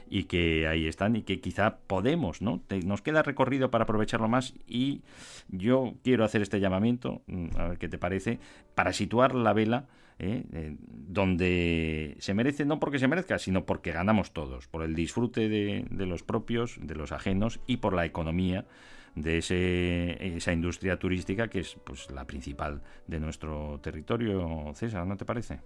[0.09, 2.61] y que ahí están y que quizá podemos, ¿no?
[2.83, 5.01] nos queda recorrido para aprovecharlo más y
[5.47, 8.39] yo quiero hacer este llamamiento, mm, a ver qué te parece,
[8.75, 9.87] para situar la vela
[10.19, 10.43] ¿eh?
[10.51, 15.49] Eh, donde se merece, no porque se merezca, sino porque ganamos todos, por el disfrute
[15.49, 18.65] de, de los propios, de los ajenos y por la economía
[19.21, 25.17] de ese, esa industria turística que es pues la principal de nuestro territorio, César, ¿no
[25.17, 25.59] te parece?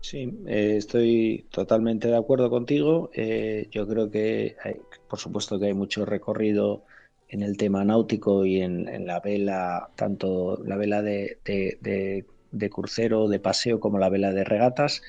[0.00, 3.10] Sí, eh, estoy totalmente de acuerdo contigo.
[3.14, 4.76] Eh, yo creo que, hay,
[5.08, 6.84] por supuesto, que hay mucho recorrido
[7.28, 13.40] en el tema náutico y en, la vela, tanto la vela de, de, crucero, de
[13.40, 15.02] paseo, como la vela de regatas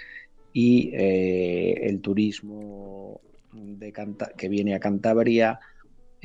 [0.54, 3.20] y eh, el turismo
[3.52, 3.94] de
[4.38, 5.60] que viene a Cantabria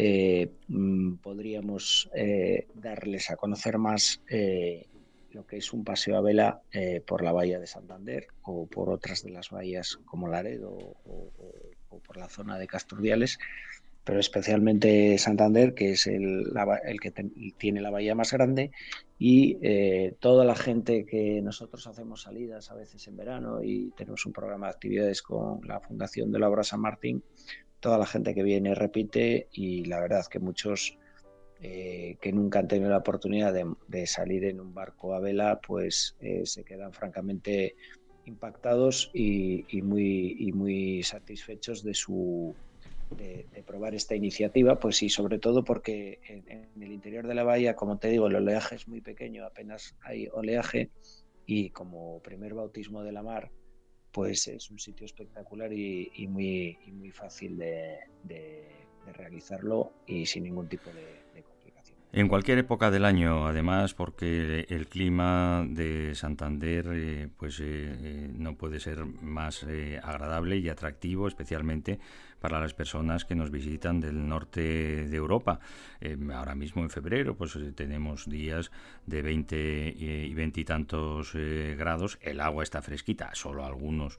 [0.03, 4.87] eh, mm, podríamos eh, darles a conocer más eh,
[5.33, 6.63] lo que es un paseo a vela
[7.07, 11.31] por la bahía de Santander o por otras de las bahías como Laredo o,
[12.05, 13.39] por la zona de Casturdiales,
[14.03, 16.51] pero especialmente Santander, que es el,
[17.01, 17.13] que
[17.59, 18.73] tiene la bahía más grande,
[19.19, 19.57] y
[20.19, 24.67] toda la gente que nosotros hacemos salidas a veces en verano y tenemos un programa
[24.67, 27.23] de actividades con la Fundación de la Obra San Martín,
[27.81, 30.97] toda la gente que viene repite y la verdad que muchos
[31.63, 36.17] eh, que nunca han tenido la oportunidad de, salir en un barco a vela, pues
[36.21, 37.77] eh, se quedan francamente
[38.25, 42.55] impactados y, muy, muy satisfechos de su
[43.11, 47.77] de, probar esta iniciativa, pues y sobre todo porque en, el interior de la bahía,
[47.77, 50.89] como te digo, el oleaje es muy pequeño, apenas hay oleaje
[51.45, 53.51] y como primer bautismo de la mar,
[54.13, 57.99] pues es un sitio espectacular y, muy, muy fácil de,
[59.15, 61.20] realizarlo y sin ningún tipo de.
[62.13, 68.31] En cualquier época del año, además, porque el clima de Santander eh, pues eh, eh,
[68.37, 69.65] no puede ser más
[70.03, 72.01] agradable y atractivo, especialmente
[72.41, 74.61] para las personas que nos visitan del norte
[75.07, 75.61] de Europa.
[76.01, 78.73] Eh, ahora mismo en febrero pues tenemos días
[79.07, 82.19] de 20 y 20 y tantos eh, grados.
[82.23, 84.19] El agua está fresquita, solo algunos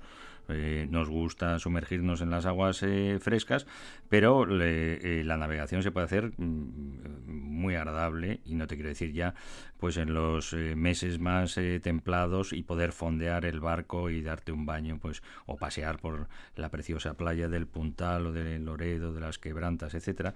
[0.90, 3.68] nos gusta sumergirnos en las aguas eh, frescas,
[4.12, 9.14] pero eh, la navegación se puede hacer mm, muy agradable y no te quiero decir
[9.14, 9.36] ya
[9.80, 15.00] pues en los meses más templados y poder fondear el barco y darte un baño
[15.02, 19.96] pues o pasear por la preciosa playa del Puntal o del Loredo, de las Quebrantas,
[19.96, 20.36] etcétera,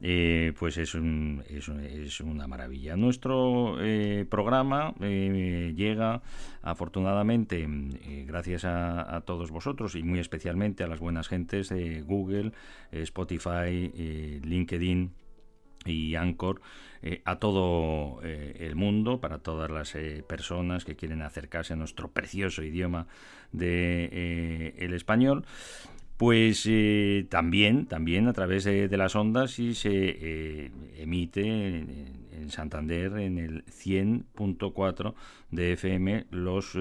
[0.00, 2.96] pues es, un, es, es, una maravilla.
[2.96, 3.76] Nuestro
[4.28, 6.20] programa llega
[6.62, 7.64] afortunadamente
[8.26, 12.52] gracias a, a todos vosotros y muy especialmente a las buenas gentes de Google,
[12.92, 15.12] eh, Spotify, eh, LinkedIn
[15.84, 16.60] y Anchor
[17.02, 19.96] eh, a todo el mundo, para todas las
[20.26, 23.06] personas que quieren acercarse a nuestro precioso idioma
[23.52, 25.44] de el español.
[26.18, 26.68] Pues
[27.30, 35.14] también, también a través de, las ondas y se emite en, Santander en el 100.4
[35.50, 36.76] de FM los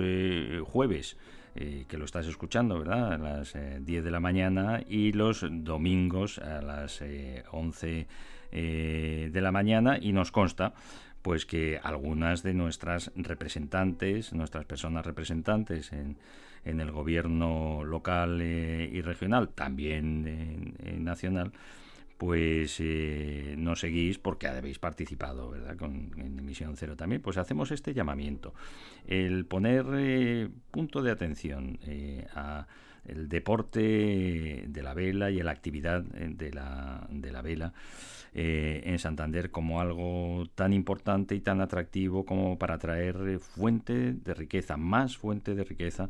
[0.66, 1.16] jueves.
[1.62, 3.12] Eh, que lo estás escuchando, ¿verdad?
[3.12, 7.04] A las 10 eh, de la mañana y los domingos a las
[7.52, 8.08] 11
[8.54, 10.74] eh, de la mañana y nos consta
[11.22, 16.16] pues que algunas de nuestras representantes, nuestras personas representantes en,
[16.64, 21.52] en el gobierno local y regional, también nacional,
[22.20, 25.78] pues eh, nos seguís porque habéis participado, ¿verdad?
[25.78, 28.54] Con, en Emisión Cero también, pues hacemos este llamamiento.
[29.08, 32.68] El poner eh, punto de atención eh, a
[33.06, 37.74] el deporte de la vela y la actividad de la, de la vela
[38.34, 44.34] eh, en Santander como algo tan importante y tan atractivo como para traer fuente de
[44.34, 46.10] riqueza, más fuente de riqueza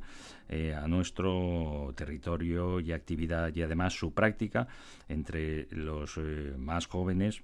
[0.49, 4.67] eh, a nuestro territorio y actividad y además su práctica
[5.07, 7.41] entre los eh, más jóvenes.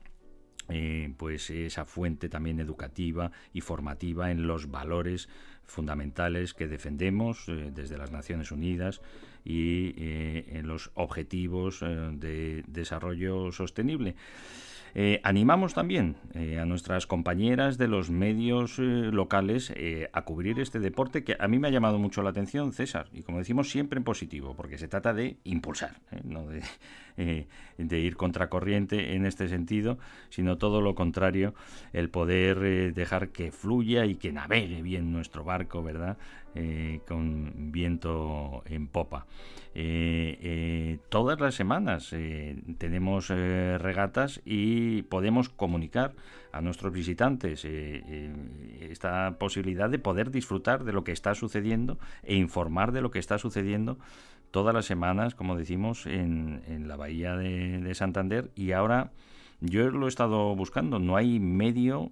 [1.18, 5.30] pues esa fuente también educativa y formativa en los valores
[5.66, 9.02] fundamentales que defendemos eh, desde las Naciones Unidas
[9.46, 14.16] y en los objetivos de desarrollo sostenible.
[14.98, 18.82] Eh, animamos también eh, a nuestras compañeras de los medios eh,
[19.12, 19.74] locales
[20.14, 23.22] a cubrir este deporte que a mí me ha llamado mucho la atención, César, y
[23.22, 26.64] como decimos siempre en positivo, porque se trata de impulsar, no de,
[27.18, 29.98] de, ir contracorriente en este sentido,
[30.30, 31.54] sino todo lo contrario,
[31.94, 36.18] el poder dejar que fluya y que navegue bien nuestro barco, ¿verdad?
[37.06, 39.26] con viento en popa.
[41.10, 42.16] todas las semanas
[42.78, 46.14] tenemos regatas y podemos comunicar
[46.56, 52.00] a nuestros visitantes eh, eh, esta posibilidad de poder disfrutar de lo que está sucediendo
[52.24, 53.98] e informar de lo que está sucediendo
[54.56, 59.12] todas las semanas, como decimos, en, la bahía de, Santander y ahora
[59.60, 62.10] yo lo he estado buscando, no hay medio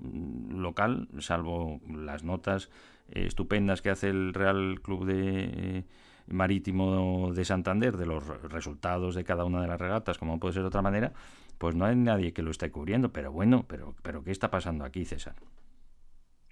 [0.49, 2.69] local, salvo las notas
[3.09, 5.85] estupendas que hace el Real Club de
[6.27, 10.63] Marítimo de Santander de los resultados de cada una de las regatas, como puede ser
[10.63, 11.13] de otra manera,
[11.57, 13.13] pues no hay nadie que lo esté cubriendo.
[13.13, 15.35] Pero bueno, pero, pero ¿qué está pasando aquí, César?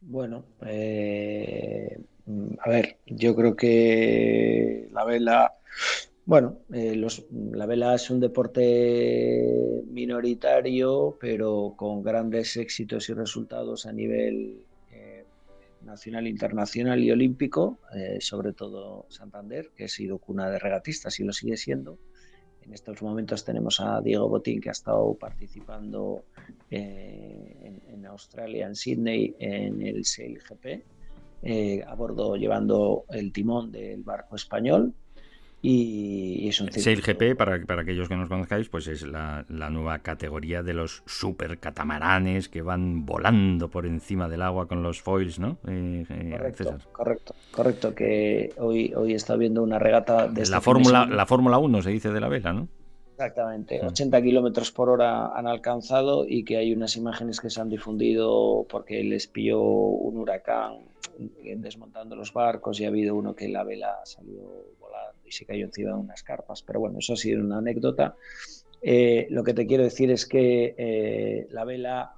[0.01, 1.97] Bueno, eh,
[2.59, 5.53] a ver, yo creo que la vela,
[6.25, 13.85] bueno, eh, los, la vela es un deporte minoritario, pero con grandes éxitos y resultados
[13.85, 15.23] a nivel eh,
[15.83, 17.79] nacional, internacional y olímpico,
[18.19, 21.99] sobre todo Santander, que ha sido cuna de regatistas y lo sigue siendo.
[22.61, 26.25] En estos momentos tenemos a Diego Botín que ha estado participando
[26.69, 30.83] eh, en, Australia, en Sydney, en el Sail GP,
[31.43, 34.93] eh, a bordo llevando el timón del barco español
[35.61, 39.45] y, es un Sail GP, para, para aquellos que no os conozcáis, pues es la,
[39.47, 45.01] nueva categoría de los super catamaranes que van volando por encima del agua con los
[45.01, 45.59] foils, ¿no?
[45.67, 50.47] Eh, eh, correcto, correcto, correcto, que hoy, hoy está viendo una regata de...
[50.47, 52.67] La Fórmula, la Fórmula 1 se dice de la vela, ¿no?
[53.21, 54.23] Exactamente, 80 mm.
[54.23, 59.03] kilómetros por hora han alcanzado y que hay unas imágenes que se han difundido porque
[59.03, 60.79] les pilló un huracán
[61.57, 64.41] desmontando los barcos y ha habido uno que la vela salió
[64.79, 66.63] volando y se cayó encima de unas carpas.
[66.63, 68.15] Pero bueno, eso ha sido una anécdota.
[68.81, 72.15] Eh, lo que te quiero decir es que eh, la vela,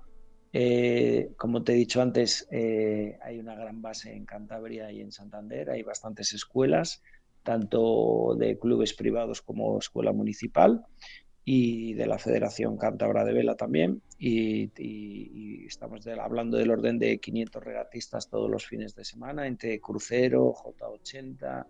[0.54, 5.70] eh, como te he dicho antes, hay una gran base en Cantabria y en Santander,
[5.70, 7.02] hay bastantes escuelas
[7.44, 10.86] tanto de clubes privados como escuela municipal
[11.46, 14.02] y de la Federación Cántabra de Vela también.
[14.18, 20.54] Y, estamos hablando del orden de 500 regatistas todos los fines de semana entre crucero,
[20.54, 21.66] J80,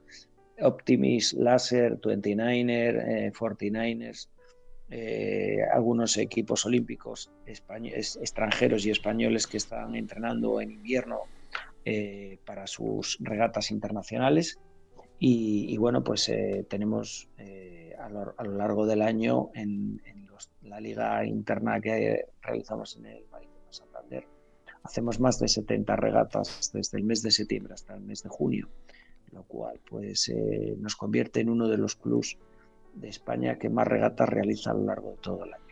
[0.62, 4.30] Optimis, Laser, 29er, 49ers,
[4.90, 11.22] eh, algunos equipos olímpicos extranjeros y españoles que están entrenando en invierno
[11.86, 14.60] eh, para sus regatas internacionales
[15.20, 20.02] y, bueno, pues eh, tenemos eh, a, lo, largo del año en,
[20.64, 24.28] la liga interna que realizamos en el Marítimo de Santander,
[24.84, 28.70] hacemos más de 70 regatas desde el mes de septiembre hasta el mes de junio,
[29.32, 32.38] lo cual pues eh, nos convierte en uno de los clubs
[32.96, 35.63] de España que más regatas realiza a lo largo de todo el año.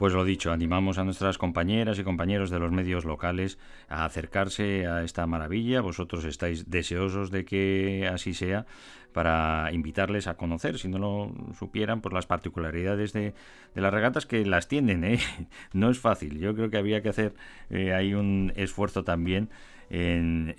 [0.00, 3.58] Pues lo dicho, animamos a nuestras compañeras y compañeros de los medios locales
[3.90, 5.82] a acercarse a esta maravilla.
[5.82, 8.64] Vosotros estáis deseosos de que así sea
[9.12, 13.34] para invitarles a conocer, si no lo supieran, por las particularidades de,
[13.74, 15.04] las regatas que las tienen.
[15.04, 15.18] ¿eh?
[15.74, 16.38] No es fácil.
[16.38, 17.34] Yo creo que había que hacer
[17.68, 19.50] eh, ahí un esfuerzo también
[19.90, 20.54] en,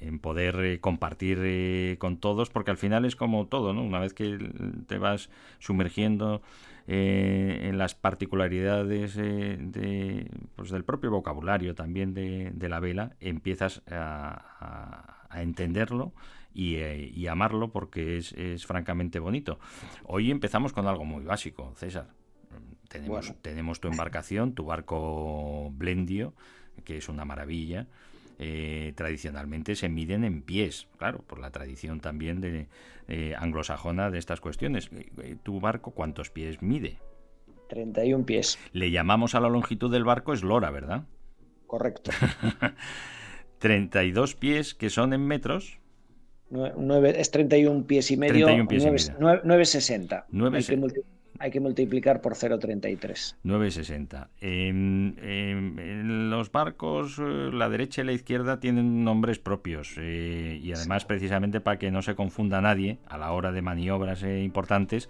[0.00, 3.82] en, poder eh, compartir eh, con todos, porque al final es como todo, ¿no?
[3.82, 4.38] Una vez que
[4.86, 5.28] te vas
[5.58, 6.40] sumergiendo
[6.86, 15.28] eh, en las particularidades de, pues del propio vocabulario también de, la vela, empiezas a,
[15.34, 16.12] entenderlo
[16.54, 19.58] y, amarlo porque es, es, francamente bonito.
[20.04, 22.08] Hoy empezamos con algo muy básico, César.
[22.88, 26.34] Tenemos, tenemos tu embarcación, tu barco Blendio,
[26.84, 27.88] que es una maravilla.
[28.38, 32.66] Eh, tradicionalmente se miden en pies, claro, por la tradición también de
[33.08, 34.90] eh, anglosajona de estas cuestiones.
[34.92, 36.98] Eh, ¿Tu barco cuántos pies mide?
[37.68, 38.58] 31 pies.
[38.72, 41.04] Le llamamos a la longitud del barco eslora, ¿verdad?
[41.66, 42.10] Correcto.
[43.58, 45.78] 32 pies que son en metros.
[46.50, 48.46] 9, es 31 pies y medio.
[48.46, 50.26] 31 pies 960.
[50.30, 50.60] 9,
[51.38, 53.36] hay que multiplicar por 0,33.
[53.44, 54.28] 9,60.
[54.40, 61.04] En, los barcos, eh, la derecha y la izquierda tienen nombres propios eh, y además
[61.04, 65.08] precisamente para que no se confunda nadie a la hora de maniobras eh, importantes,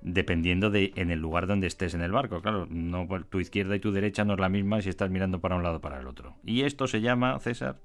[0.00, 2.40] dependiendo de en el lugar donde estés en el barco.
[2.40, 5.56] Claro, no, tu izquierda y tu derecha no es la misma si estás mirando para
[5.56, 6.36] un lado o para el otro.
[6.44, 7.76] Y esto se llama, César.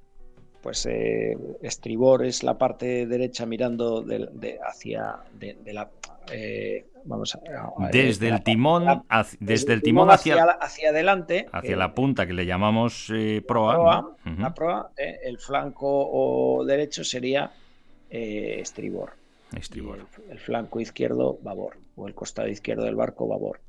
[0.63, 5.89] Pues eh, estribor es la parte derecha mirando de, hacia de, la
[6.31, 9.03] eh, vamos a, desde el timón
[9.41, 13.11] desde, el timón hacia, hacia, adelante hacia la punta que le llamamos
[13.45, 17.51] proa la proa, el flanco derecho sería
[18.09, 19.11] estribor.
[19.55, 19.99] Estribor.
[20.29, 23.59] El, flanco izquierdo babor o el costado izquierdo del barco babor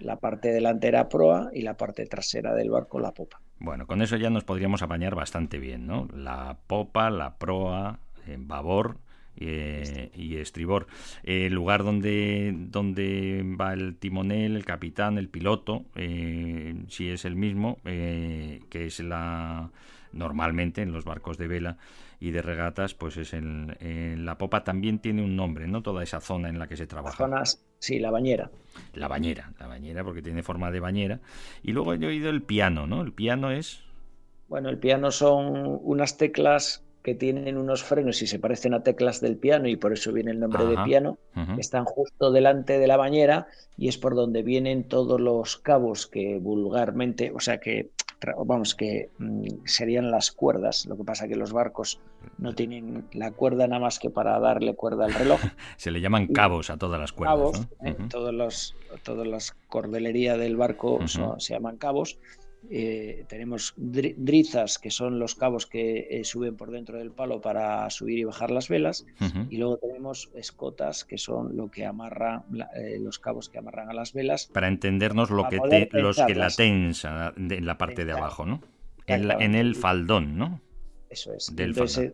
[0.00, 4.16] la parte delantera proa y la parte trasera del barco la popa bueno, con eso
[4.16, 6.08] ya nos podríamos apañar bastante bien, ¿no?
[6.14, 8.98] La popa, la proa, en babor
[9.36, 10.86] eh, y estribor.
[11.22, 17.36] El lugar donde, donde va el timonel, el capitán, el piloto, eh, si es el
[17.36, 19.70] mismo, eh, que es la
[20.12, 21.76] normalmente en los barcos de vela
[22.18, 23.76] y de regatas, pues es en,
[24.24, 25.82] la popa también tiene un nombre, ¿no?
[25.82, 27.18] Toda esa zona en la que se trabaja.
[27.18, 28.50] Zonas, sí, la bañera.
[28.94, 31.20] La bañera, la bañera porque tiene forma de bañera.
[31.62, 33.02] Y luego he oído el piano, ¿no?
[33.02, 33.80] El piano es...
[34.48, 39.20] Bueno, el piano son unas teclas que tienen unos frenos y se parecen a teclas
[39.20, 41.18] del piano y por eso viene el nombre de piano,
[41.56, 43.46] están justo delante de la bañera
[43.76, 47.90] y es por donde vienen todos los cabos que vulgarmente, o sea que
[48.44, 50.86] vamos, que mm, serían las cuerdas.
[50.86, 52.00] Lo que pasa que los barcos
[52.38, 55.40] no tienen la cuerda nada más que para darle cuerda al reloj.
[55.76, 57.36] Se le llaman cabos a todas las cuerdas.
[57.36, 57.96] Cabos, ¿eh?
[58.08, 62.18] todos los, todas las cordelerías del barco se llaman cabos
[62.70, 67.88] eh, tenemos drizas, que son los cabos que eh, suben por dentro del palo para
[67.90, 69.06] subir y bajar las velas,
[69.50, 72.44] y luego tenemos escotas, que son lo que amarra
[72.76, 74.46] eh, los cabos que amarran a las velas.
[74.52, 75.56] Para entendernos lo que
[75.92, 78.60] los que la tensa en la parte de abajo, ¿no?
[79.06, 80.60] En, el faldón, ¿no?
[81.08, 81.52] Eso es.
[81.56, 82.12] Entonces,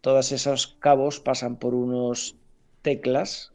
[0.00, 2.36] todos esos cabos pasan por unos
[2.82, 3.52] teclas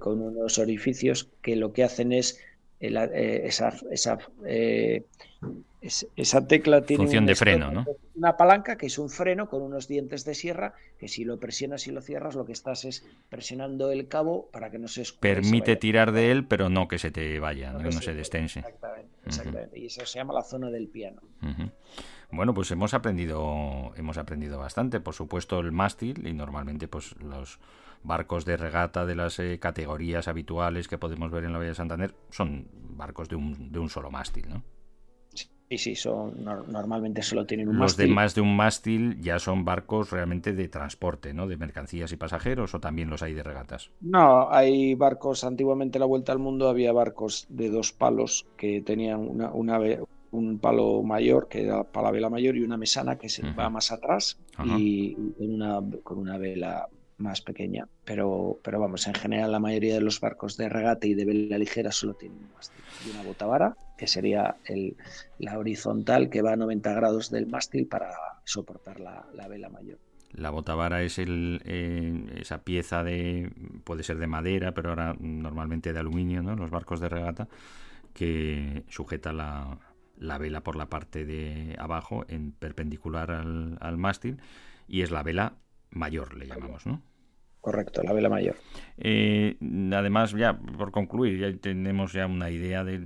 [0.00, 2.40] con unos orificios que lo que hacen es
[2.80, 4.18] esa, esa
[6.16, 7.84] esa tecla tiene función de freno, ¿no?
[8.14, 11.86] Una palanca que es un freno con unos dientes de sierra que si lo presionas
[11.86, 15.76] y lo cierras lo que estás es presionando el cabo para que no se permite
[15.76, 18.64] tirar de él, pero no que se te vaya, no, que no se destense.
[19.24, 21.20] Exactamente, Y eso se llama la zona del piano.
[22.30, 27.60] Bueno, pues hemos aprendido hemos aprendido bastante, por supuesto el mástil y normalmente pues los
[28.02, 31.74] barcos de regata de las eh, categorías habituales que podemos ver en la Bahía de
[31.74, 34.62] Santander son barcos de un, de un solo mástil, ¿no?
[35.68, 38.04] Sí, sí, son, normalmente solo tienen un mástil.
[38.04, 41.48] Los de más de un mástil ya son barcos realmente de transporte, ¿no?
[41.48, 43.90] De mercancías y pasajeros o también los hay de regatas.
[44.00, 48.80] No, hay barcos, antiguamente a la vuelta al mundo había barcos de dos palos que
[48.80, 49.50] tenían una,
[50.30, 53.68] un palo mayor que era para la vela mayor y una mesana que se va
[53.68, 54.38] más atrás
[54.78, 56.88] y una, con una vela
[57.18, 57.88] más pequeña.
[58.04, 61.58] Pero, pero vamos, en general la mayoría de los barcos de regate y de vela
[61.58, 64.96] ligera solo tienen un mástil y una botavara, que sería el,
[65.38, 68.10] la horizontal que va a 90 grados del mástil para
[68.44, 69.98] soportar la, vela mayor.
[70.32, 73.50] La botavara es el, eh, esa pieza de,
[73.84, 76.56] puede ser de madera, pero ahora normalmente de aluminio, ¿no?
[76.56, 77.48] Los barcos de regata,
[78.12, 79.78] que sujeta la,
[80.18, 84.40] la vela por la parte de abajo en perpendicular al, al mástil
[84.88, 85.54] y es la vela
[85.90, 87.02] mayor, le llamamos, ¿no?
[87.66, 88.54] Correcto, la vela mayor.
[88.96, 89.56] Eh,
[89.92, 92.98] además, ya por concluir, ya tenemos ya una idea de,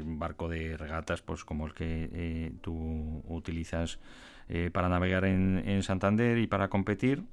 [0.00, 3.98] un barco de regatas, pues como el que eh, tú utilizas
[4.48, 7.24] eh, para navegar en, Santander y para competir.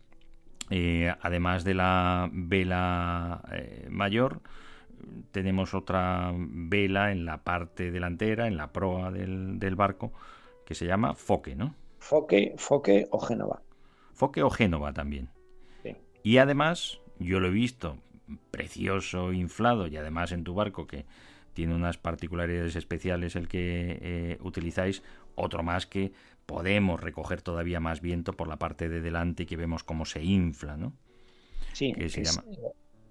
[1.22, 3.44] además de la vela
[3.92, 4.42] mayor,
[5.32, 10.12] tenemos otra vela en la parte delantera, en la proa del, del barco,
[10.66, 11.76] que se llama foque, ¿no?
[12.00, 13.62] Foque, foque o Génova.
[14.14, 15.30] Foque o Génova también.
[16.24, 17.98] Y además, yo lo he visto
[18.52, 21.06] precioso, inflado, y además en tu barco que
[21.54, 25.04] tiene unas particularidades especiales el que eh, utilizáis,
[25.36, 26.14] otro más que
[26.46, 30.24] podemos recoger todavía más viento por la parte de delante y que vemos cómo se
[30.24, 30.94] infla, ¿no?
[31.74, 32.44] Sí, que se llama...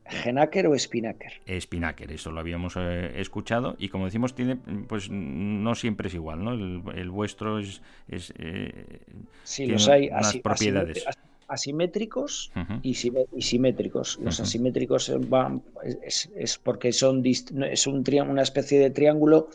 [0.07, 1.33] ¿Genaker o Spinnaker?
[1.61, 4.57] Spinnaker, eso lo habíamos eh, escuchado y como decimos, tiene,
[4.89, 6.53] pues no siempre es igual, ¿no?
[6.93, 7.83] El, vuestro es...
[8.09, 9.01] es eh,
[9.45, 11.05] sí, los hay unas propiedades.
[11.49, 14.19] asimétricos y, simétricos.
[14.23, 15.63] Los asimétricos van,
[16.03, 19.49] es, porque son es un una especie de triángulo,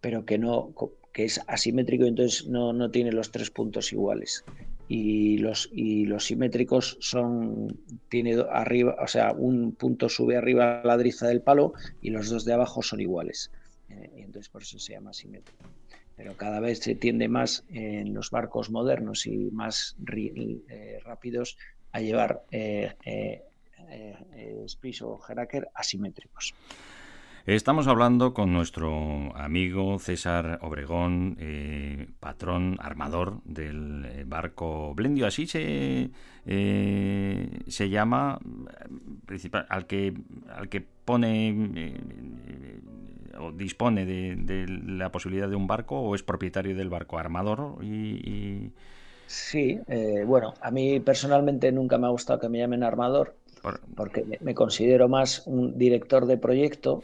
[0.00, 0.72] pero que no
[1.12, 4.44] que es asimétrico y entonces no, no tiene los tres puntos iguales
[4.92, 7.78] y los, y los simétricos son,
[8.08, 12.28] tiene arriba, o sea, un punto sube arriba a la driza del palo y los
[12.28, 13.52] dos de abajo son iguales.
[13.88, 15.62] Eh, y entonces por eso se llama simétrico.
[16.16, 21.56] Pero cada vez se tiende más en los barcos modernos y más eh, rápidos
[21.92, 23.44] a llevar eh, eh,
[25.02, 26.52] o Heraker asimétricos.
[27.46, 35.26] Estamos hablando con nuestro amigo César Obregón, eh, patrón armador del eh, barco Blendio.
[35.26, 36.10] Así se,
[36.44, 38.38] eh, se llama
[39.68, 40.14] al que
[40.54, 41.94] al que pone
[43.38, 48.70] o dispone de, la posibilidad de un barco o es propietario del barco armador y...
[49.26, 49.78] Sí,
[50.26, 53.36] bueno, a mí personalmente nunca me ha gustado que me llamen armador
[53.94, 57.02] porque me considero más un director de proyecto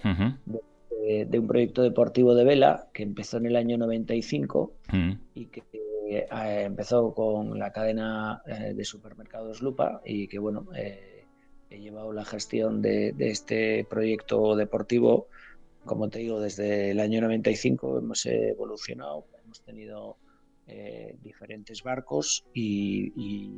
[1.06, 4.72] de, un proyecto deportivo de vela que empezó en el año 95
[5.34, 5.62] y que
[6.08, 6.26] eh,
[6.64, 11.24] empezó con la cadena eh, de supermercados Lupa y que bueno eh,
[11.70, 15.28] he llevado la gestión de, este proyecto deportivo.
[15.84, 20.16] Como te digo desde el año 95 hemos evolucionado hemos tenido
[21.22, 23.52] diferentes barcos y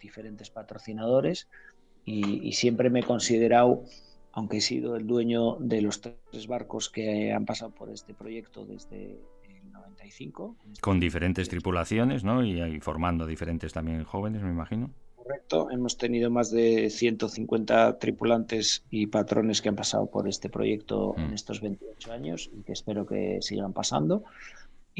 [0.00, 1.46] diferentes patrocinadores
[2.08, 3.84] y, siempre me he considerado,
[4.32, 8.64] aunque he sido el dueño de los tres barcos que han pasado por este proyecto
[8.64, 10.56] desde el 95.
[10.80, 12.44] Con diferentes tripulaciones, ¿no?
[12.44, 14.90] Y, formando diferentes también jóvenes, me imagino.
[15.16, 21.14] Correcto, hemos tenido más de 150 tripulantes y patrones que han pasado por este proyecto
[21.18, 21.34] en mm.
[21.34, 24.24] estos 28 años y que espero que sigan pasando.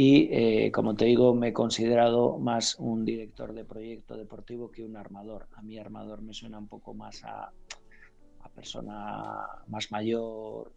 [0.00, 4.84] Y eh, como te digo, me he considerado más un director de proyecto deportivo que
[4.84, 5.48] un armador.
[5.56, 7.50] A mí armador me suena un poco más a,
[8.42, 10.70] a persona más mayor,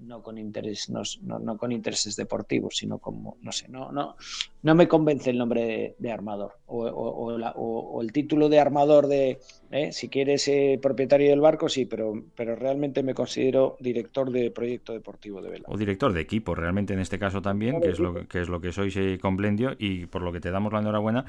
[0.00, 4.16] no con interés, no, no, con intereses deportivos, sino como, no sé, no, no,
[4.62, 9.38] no me convence el nombre de, armador o, o, el título de armador de,
[9.70, 9.92] ¿eh?
[9.92, 14.92] si quieres ser propietario del barco, sí, pero, pero realmente me considero director de proyecto
[14.92, 15.64] deportivo de vela.
[15.68, 18.60] O director de equipo, realmente en este caso también, que es, lo, que es lo
[18.60, 21.24] que sois eh, con Blendio y por lo que te damos la enhorabuena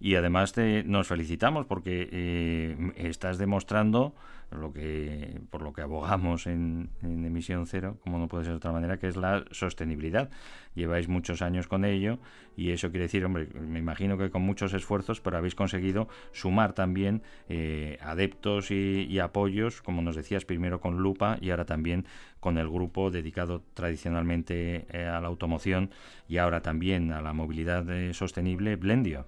[0.00, 4.14] y además te, nos felicitamos porque eh, estás demostrando
[4.56, 8.72] lo que, por lo que abogamos en, Emisión Cero, como no puede ser de otra
[8.72, 10.30] manera, que es la sostenibilidad.
[10.74, 12.18] Lleváis muchos años con ello
[12.56, 16.72] y eso quiere decir, hombre, me imagino que con muchos esfuerzos, pero habéis conseguido sumar
[16.72, 22.06] también eh, adeptos y, apoyos, como nos decías, primero con Lupa y ahora también
[22.40, 25.90] con el grupo dedicado tradicionalmente eh, a la automoción
[26.28, 29.26] y ahora también a la movilidad eh, sostenible, Blendio.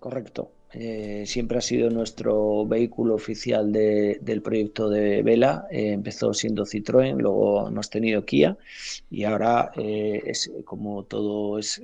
[0.00, 0.52] Correcto.
[0.76, 5.66] Eh, siempre ha sido nuestro vehículo oficial del proyecto de Vela.
[5.70, 8.58] Eh, empezó siendo Citroën, luego hemos tenido Kia
[9.08, 11.80] y ahora, eh, es, como todo es,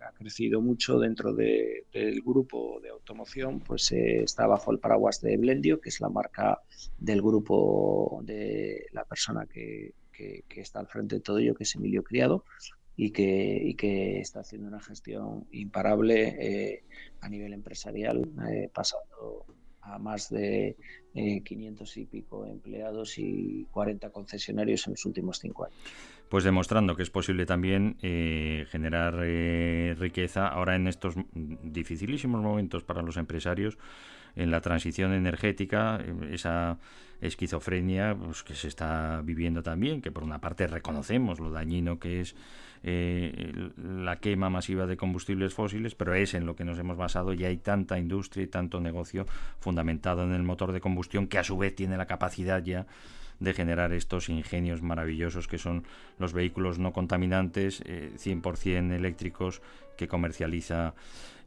[0.00, 5.80] ha crecido mucho dentro del grupo de automoción, pues está bajo el paraguas de Blendio,
[5.80, 6.60] que es la marca
[6.98, 11.74] del grupo de la persona que, que está al frente de todo ello, que es
[11.74, 12.44] Emilio Criado
[12.96, 16.84] y que, y que está haciendo una gestión imparable eh,
[17.20, 19.44] a nivel empresarial, eh, pasando
[19.82, 20.76] a más de
[21.14, 25.78] 500 eh, y pico empleados y 40 concesionarios en los últimos cinco años.
[26.28, 31.14] Pues demostrando que es posible también generar riqueza ahora en estos
[31.62, 33.78] dificilísimos momentos para los empresarios
[34.34, 36.00] en la transición energética,
[36.32, 36.80] esa
[37.20, 42.20] esquizofrenia pues, que se está viviendo también, que por una parte reconocemos lo dañino que
[42.20, 42.34] es
[42.88, 47.32] eh, la quema masiva de combustibles fósiles, pero es en lo que nos hemos basado
[47.32, 49.26] y hay tanta industria y tanto negocio
[49.58, 52.86] fundamentado en el motor de combustión que a su vez tiene la capacidad ya
[53.40, 55.82] de generar estos ingenios maravillosos que son
[56.20, 59.62] los vehículos no contaminantes, 100% eh, eléctricos
[59.96, 60.94] que comercializa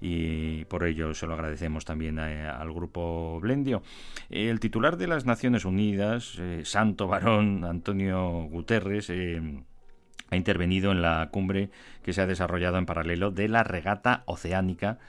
[0.02, 3.82] y por ello se lo agradecemos también al grupo Blendio.
[4.30, 9.10] El titular de las Naciones Unidas, eh, Santo Varón Antonio Guterres,
[10.30, 11.70] ha intervenido en la cumbre
[12.04, 15.00] que se ha desarrollado en paralelo de la regata oceánica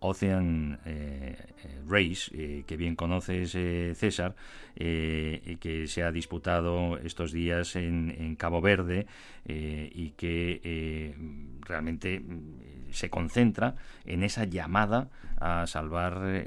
[0.00, 3.52] Ocean eh, eh, Race, eh, que bien conoces
[3.98, 4.34] César,
[4.74, 9.06] que se ha disputado estos días en, Cabo Verde
[9.46, 11.14] y que
[11.60, 15.08] realmente mm, se concentra en esa llamada
[15.38, 16.44] a salvar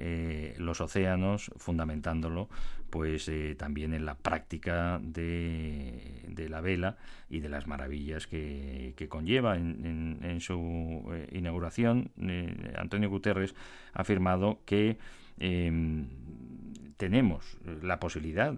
[0.58, 2.50] los océanos, fundamentándolo
[2.90, 6.98] pues eh, también en la práctica de, la vela
[7.30, 9.56] y de las maravillas que, conlleva.
[9.56, 13.56] En, su eh, inauguración, eh, Antonio Guterres
[13.94, 14.98] ha afirmado que
[15.38, 16.08] em,
[16.98, 18.54] tenemos la posibilidad,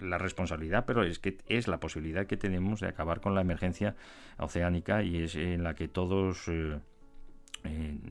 [0.00, 3.96] la responsabilidad, pero es que es la posibilidad que tenemos de acabar con la emergencia
[4.38, 6.48] oceánica y es en la que todos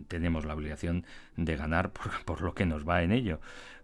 [0.08, 1.06] tenemos la obligación
[1.36, 1.92] de ganar
[2.26, 3.40] por, lo que nos va en ello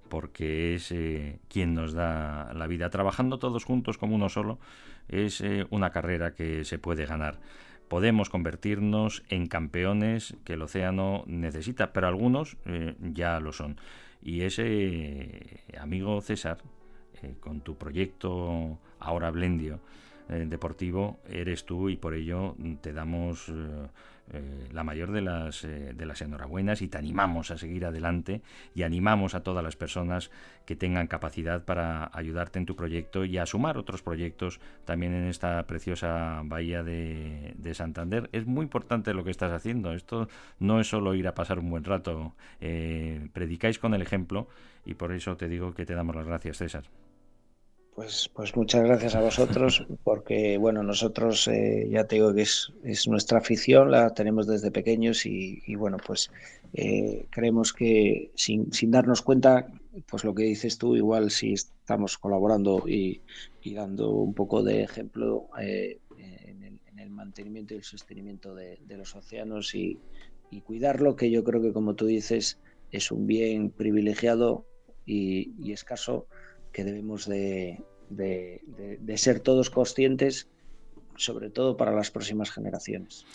[0.09, 2.89] porque es eh, quien nos da la vida.
[2.89, 4.59] Trabajando todos juntos como uno solo
[5.07, 7.39] es eh, una carrera que se puede ganar.
[7.87, 13.77] Podemos convertirnos en campeones que el océano necesita, pero algunos eh, ya lo son.
[14.21, 16.57] Y ese amigo César
[17.39, 19.79] con tu proyecto ahora Blendio
[20.27, 23.49] deportivo eres tú y por ello te damos
[24.33, 28.41] eh, la mayor de las, eh, de las enhorabuenas y te animamos a seguir adelante
[28.75, 30.31] y animamos a todas las personas
[30.65, 35.27] que tengan capacidad para ayudarte en tu proyecto y a sumar otros proyectos también en
[35.27, 38.29] esta preciosa bahía de, Santander.
[38.31, 39.93] Es muy importante lo que estás haciendo.
[39.93, 40.27] Esto
[40.59, 42.33] no es solo ir a pasar un buen rato.
[42.59, 44.47] Eh, predicáis con el ejemplo
[44.85, 47.06] y por eso te digo que te damos las gracias, César.
[47.97, 52.71] Pues, pues muchas gracias a vosotros, porque bueno, nosotros eh, ya te digo que es,
[53.07, 56.29] nuestra afición, la tenemos desde pequeños y, bueno, pues
[56.73, 59.65] eh, creemos que sin, sin, darnos cuenta,
[60.05, 63.23] pues lo que dices tú, igual si estamos colaborando y,
[63.73, 69.73] dando un poco de ejemplo eh, en, el, mantenimiento y el sostenimiento de, los océanos
[69.73, 69.97] y,
[70.51, 72.59] y cuidarlo, que yo creo que como tú dices
[72.91, 74.67] es un bien privilegiado
[75.03, 76.27] y escaso
[76.77, 77.79] que debemos de,
[79.15, 80.47] ser todos conscientes,
[81.15, 83.25] sobre todo para las próximas generaciones.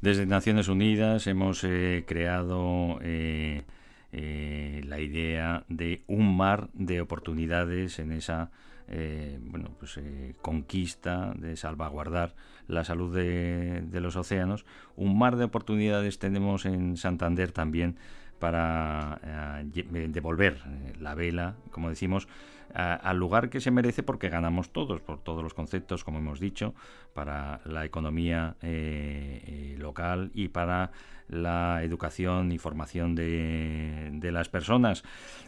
[0.00, 3.62] Desde Naciones Unidas hemos eh, creado eh,
[4.10, 8.50] eh, la idea de un mar de oportunidades en esa
[8.88, 10.00] bueno, pues,
[10.40, 12.34] conquista de salvaguardar
[12.68, 14.64] la salud de, de, los océanos.
[14.96, 17.96] Un mar de oportunidades tenemos en Santander también
[18.38, 19.20] para
[19.62, 20.62] devolver
[20.98, 22.28] la vela, como decimos,
[22.74, 26.74] al lugar que se merece porque ganamos todos, por todos los conceptos, como hemos dicho,
[27.14, 30.90] para la economía eh, eh, local y para
[31.28, 35.02] la educación y formación de, las personas.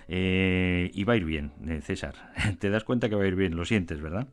[0.09, 1.53] Eh, y va a ir bien,
[1.83, 2.15] César.
[2.59, 4.27] Te das cuenta que va a ir bien, lo sientes, ¿verdad?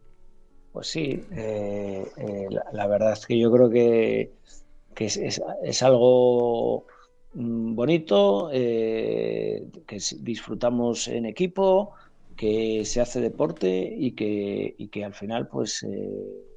[0.73, 4.31] Pues sí, la, verdad es que yo creo que,
[4.97, 6.85] es, es, algo
[7.33, 9.67] mm, bonito, que
[10.19, 11.93] disfrutamos en equipo,
[12.37, 16.47] que se hace deporte y que, y que al final, pues, eh,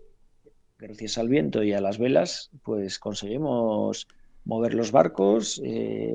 [0.79, 4.07] gracias al viento y a las velas, pues conseguimos
[4.45, 6.15] mover los barcos, eh,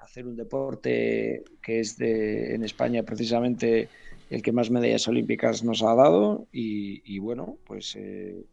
[0.00, 3.88] hacer un deporte que es de, en España precisamente
[4.30, 8.44] el que más medallas olímpicas nos ha dado y, bueno, pues eh,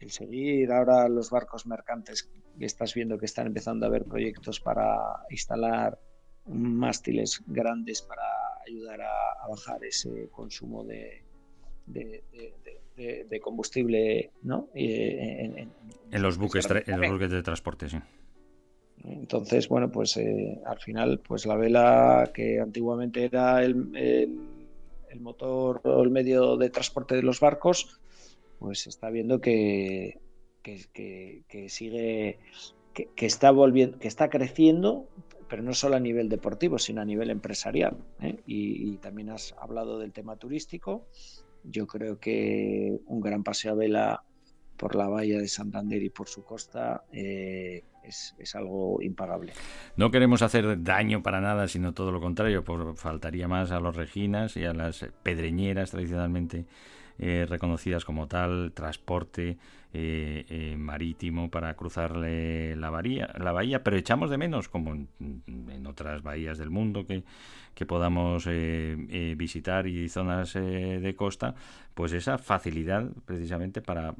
[0.00, 2.24] el seguir ahora los barcos mercantes
[2.58, 5.98] que estás viendo que están empezando a haber proyectos para instalar
[6.46, 8.22] mástiles grandes para
[8.66, 11.22] ayudar a, bajar ese consumo de,
[11.86, 14.68] de, combustible ¿no?
[14.74, 15.70] en,
[16.10, 17.98] los buques en los buques de transporte, sí.
[19.04, 25.80] Entonces, bueno, pues eh, al final, pues la vela que antiguamente era el, el, motor
[25.84, 28.00] o el medio de transporte de los barcos,
[28.58, 30.18] pues está viendo que,
[30.62, 32.38] que, que, sigue,
[32.92, 35.06] que, está volviendo, que está creciendo,
[35.48, 37.96] pero no solo a nivel deportivo, sino a nivel empresarial.
[38.20, 38.40] ¿eh?
[38.46, 41.06] Y, también has hablado del tema turístico.
[41.64, 44.22] Yo creo que un gran paseo a vela
[44.76, 49.52] por la bahía de Santander y por su costa eh, es, algo impagable.
[49.96, 53.96] No queremos hacer daño para nada, sino todo lo contrario, por, faltaría más a los
[53.96, 56.66] reginas y a las pedreñeras tradicionalmente
[57.18, 59.58] eh, reconocidas como tal, transporte
[59.92, 65.86] eh, eh, marítimo para cruzarle la bahía, la bahía, pero echamos de menos, como en,
[65.86, 67.22] otras bahías del mundo que,
[67.74, 71.54] que podamos visitar y zonas de costa,
[71.94, 74.14] pues esa facilidad precisamente para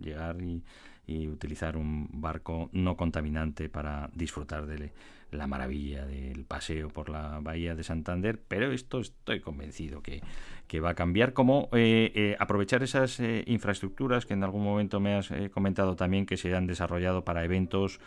[0.00, 0.62] llegar y,
[1.06, 4.92] y utilizar un barco no contaminante para disfrutar de
[5.34, 10.22] la maravilla del paseo por la bahía de Santander, pero esto estoy convencido que,
[10.66, 11.32] que va a cambiar.
[11.32, 16.26] Cómo eh, eh, aprovechar esas eh, infraestructuras que en algún momento me has comentado también
[16.26, 18.00] que se han desarrollado para eventos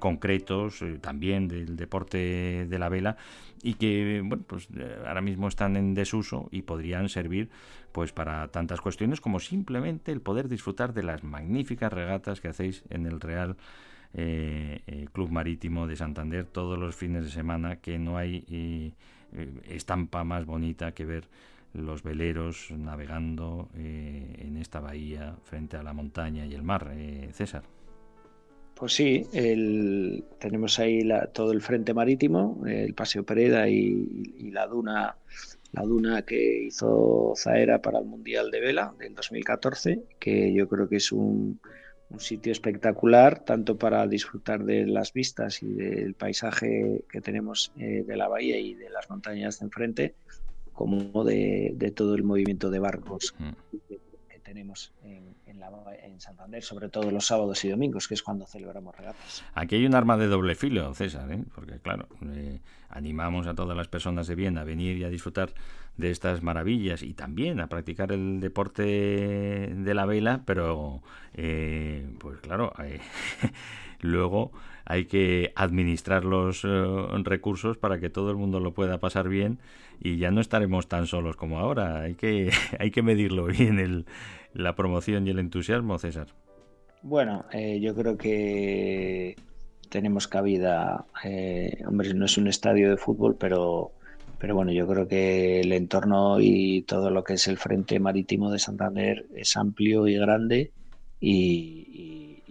[0.00, 3.16] concretos, también del deporte de la vela,
[3.62, 4.68] y que bueno, pues
[5.06, 7.48] ahora mismo están en desuso y podrían servir
[7.92, 12.84] pues para tantas cuestiones como simplemente el poder disfrutar de las magníficas regatas que hacéis
[12.90, 13.56] en el Real
[14.12, 18.94] Club Marítimo de Santander todos los fines de semana, que no hay
[19.68, 21.24] estampa más bonita que ver
[21.74, 27.30] los veleros navegando eh, en esta bahía frente a la montaña y el mar, eh,
[27.32, 27.62] César.
[28.74, 29.24] Pues sí,
[30.38, 35.16] tenemos ahí todo el frente marítimo, el Paseo Pereda y, la duna
[35.72, 40.88] la duna que hizo Zaera para el Mundial de Vela del 2014, que yo creo
[40.88, 41.60] que es un,
[42.20, 48.16] sitio espectacular, tanto para disfrutar de las vistas y del paisaje que tenemos eh, de
[48.16, 50.14] la bahía y de las montañas de enfrente,
[50.72, 53.50] como de, todo el movimiento de barcos mm.
[53.88, 54.00] que,
[54.42, 59.42] tenemos en, en, Santander, sobre todo los sábados y domingos, que es cuando celebramos regatas.
[59.54, 61.42] Aquí hay un arma de doble filo, César, ¿eh?
[61.54, 62.60] porque claro, eh,
[62.90, 65.50] animamos a todas las personas de bien a venir y a disfrutar
[65.96, 71.02] de estas maravillas y también a practicar el deporte de la vela, pero
[71.34, 72.72] eh, pues claro,
[74.00, 74.52] luego
[74.84, 76.66] hay que administrar los
[77.24, 79.58] recursos para que todo el mundo lo pueda pasar bien
[80.00, 82.00] y ya no estaremos tan solos como ahora.
[82.00, 84.06] Hay que, hay que medirlo bien el,
[84.54, 86.28] la promoción y el entusiasmo, César.
[87.02, 89.36] Bueno, eh, yo creo que
[89.88, 91.04] tenemos cabida.
[91.24, 93.92] Eh, hombre, no es un estadio de fútbol, pero,
[94.42, 98.50] pero bueno, yo creo que el entorno y todo lo que es el frente marítimo
[98.50, 100.72] de Santander es amplio y grande
[101.20, 102.42] y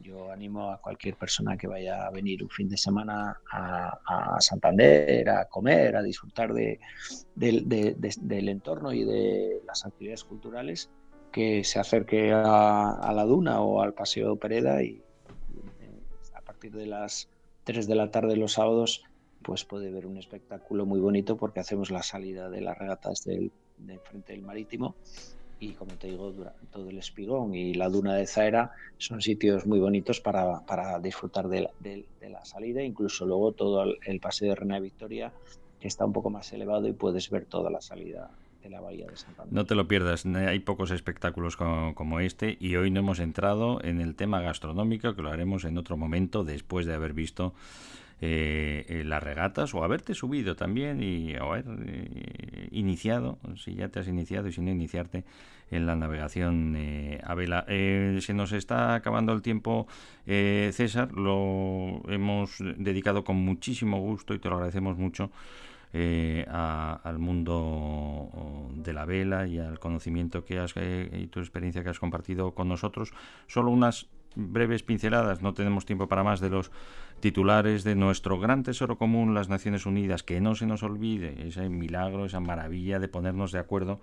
[0.00, 5.28] yo animo a cualquier persona que vaya a venir un fin de semana a, Santander
[5.28, 6.78] a comer, a disfrutar de,
[7.34, 10.90] del entorno y de las actividades culturales,
[11.32, 15.02] que se acerque a, la duna o al Paseo Pereda y
[16.34, 17.28] a partir de las
[17.64, 19.02] 3 de la tarde los sábados
[19.42, 23.50] pues puede ver un espectáculo muy bonito porque hacemos la salida de las regatas del,
[23.78, 24.94] del frente del marítimo
[25.62, 26.34] y como te digo,
[26.72, 31.46] todo el espigón y la duna de Zaera son sitios muy bonitos para, para disfrutar
[31.46, 35.32] de la, de, la, salida, incluso luego todo el, paseo de Reina Victoria,
[35.78, 38.28] que está un poco más elevado y puedes ver toda la salida
[38.60, 39.54] de la bahía de Santander.
[39.54, 44.00] No te lo pierdas, hay pocos espectáculos como, este y hoy no hemos entrado en
[44.00, 47.54] el tema gastronómico, que lo haremos en otro momento después de haber visto
[48.24, 53.98] eh, eh, las regatas o haberte subido también y haber eh, iniciado, si ya te
[53.98, 55.24] has iniciado y si no iniciarte
[55.72, 56.76] en la navegación
[57.24, 57.64] a vela.
[57.66, 59.88] se nos está acabando el tiempo,
[60.24, 65.32] César, lo hemos dedicado con muchísimo gusto y te lo agradecemos mucho.
[65.94, 71.98] al mundo de la vela y al conocimiento que has y tu experiencia que has
[71.98, 73.12] compartido con nosotros.
[73.46, 76.70] Solo unas breves pinceladas, no tenemos tiempo para más de los
[77.22, 81.68] titulares de nuestro gran tesoro común, las Naciones Unidas, que no se nos olvide ese
[81.68, 84.00] milagro, esa maravilla de ponernos de acuerdo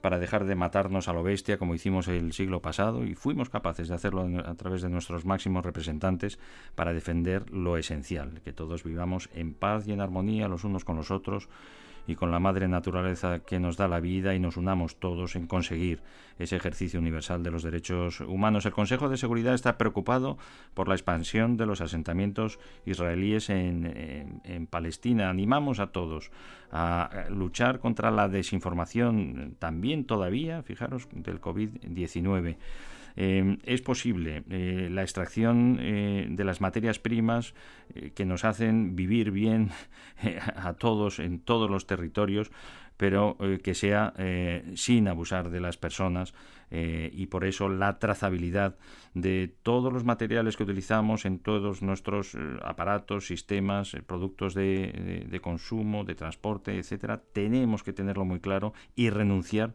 [0.00, 3.88] para dejar de matarnos a lo bestia como hicimos el siglo pasado y fuimos capaces
[3.88, 6.38] de hacerlo a través de nuestros máximos representantes
[6.76, 10.94] para defender lo esencial, que todos vivamos en paz y en armonía los unos con
[10.94, 11.48] los otros
[12.06, 15.46] y con la madre naturaleza que nos da la vida y nos unamos todos en
[15.46, 16.00] conseguir
[16.38, 18.66] ese ejercicio universal de los derechos humanos.
[18.66, 20.38] El Consejo de Seguridad está preocupado
[20.74, 25.30] por la expansión de los asentamientos israelíes en, Palestina.
[25.30, 26.30] Animamos a todos
[26.70, 32.56] a luchar contra la desinformación también todavía, fijaros, del COVID-19.
[33.16, 37.54] Eh, es posible eh, la extracción eh, de las materias primas
[38.14, 39.70] que nos hacen vivir bien
[40.56, 42.50] a todos en todos los territorios,
[42.96, 44.14] pero que sea
[44.76, 46.32] sin abusar de las personas
[46.70, 48.76] y por eso la trazabilidad
[49.12, 56.14] de todos los materiales que utilizamos en todos nuestros aparatos, sistemas, productos de, consumo, de
[56.14, 59.74] transporte, etcétera, tenemos que tenerlo muy claro y renunciar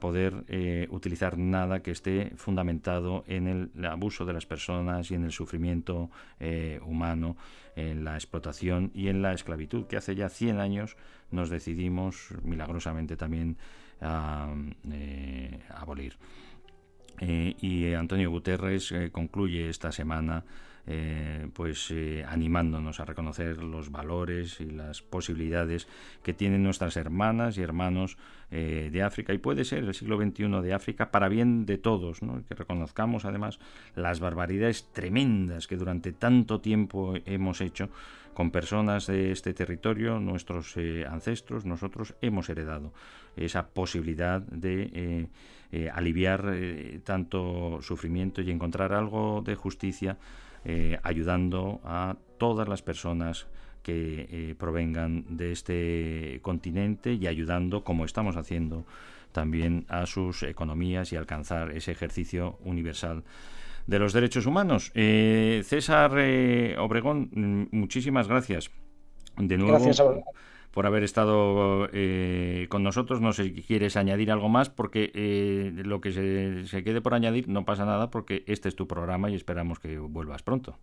[0.00, 5.24] poder eh, utilizar nada que esté fundamentado en el abuso de las personas y en
[5.24, 6.10] el sufrimiento
[6.40, 7.36] eh, humano,
[7.74, 10.96] en la explotación y en la esclavitud, que hace ya 100 años
[11.30, 13.56] nos decidimos milagrosamente también
[14.00, 14.54] a
[14.90, 16.18] eh, abolir.
[17.20, 20.44] y Antonio Guterres concluye esta semana
[20.84, 25.86] eh, pues eh, animándonos a reconocer los valores y las posibilidades
[26.24, 28.16] que tienen nuestras hermanas y hermanos
[28.50, 29.32] eh, de África.
[29.32, 32.18] Y puede ser el siglo XXI de África para bien de todos,
[32.48, 33.60] que reconozcamos además
[33.94, 37.88] las barbaridades tremendas que durante tanto tiempo hemos hecho
[38.34, 40.74] con personas de este territorio, nuestros
[41.08, 42.92] ancestros, nosotros hemos heredado
[43.36, 45.28] esa posibilidad de
[45.92, 46.56] aliviar
[47.04, 50.16] tanto sufrimiento y encontrar algo de justicia
[50.64, 53.46] eh, ayudando a todas las personas
[53.82, 58.84] que eh, provengan de este continente y ayudando, como estamos haciendo,
[59.32, 63.24] también a sus economías y alcanzar ese ejercicio universal
[63.86, 64.92] de los derechos humanos.
[64.94, 66.12] Eh, César
[66.78, 68.70] Obregón, mm, muchísimas gracias.
[69.36, 69.72] De nuevo.
[69.72, 70.00] Gracias
[70.72, 73.20] por haber estado eh, con nosotros.
[73.20, 77.48] No sé si quieres añadir algo más, porque eh, lo que se, quede por añadir
[77.48, 80.78] no pasa nada, porque este es tu programa y esperamos que vuelvas pronto.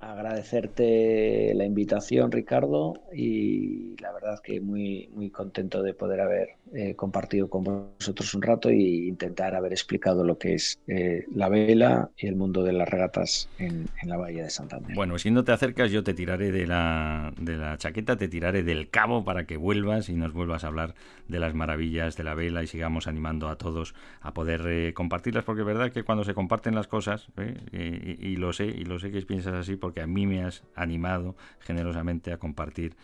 [0.00, 6.94] Agradecerte la invitación, Ricardo, y la verdad que muy, muy contento de poder haber eh,
[6.94, 12.10] compartido con vosotros un rato e intentar haber explicado lo que es eh, la vela
[12.16, 14.94] y el mundo de las regatas en, la Bahía de Santander.
[14.94, 18.62] Bueno, si no te acercas, yo te tiraré de la, de la chaqueta, te tiraré
[18.62, 20.94] del cabo para que vuelvas y nos vuelvas a hablar
[21.28, 25.44] de las maravillas de la vela y sigamos animando a todos a poder eh, compartirlas,
[25.44, 27.28] porque es verdad que cuando se comparten las cosas,
[27.72, 30.62] y, y, lo sé, y lo sé que piensas así, porque a mí me has
[30.74, 32.96] animado generosamente a compartir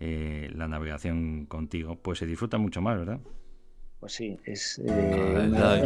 [0.00, 3.20] eh, la navegación contigo, pues se disfruta mucho más, ¿verdad?
[4.00, 5.76] Pues sí, es eh, una,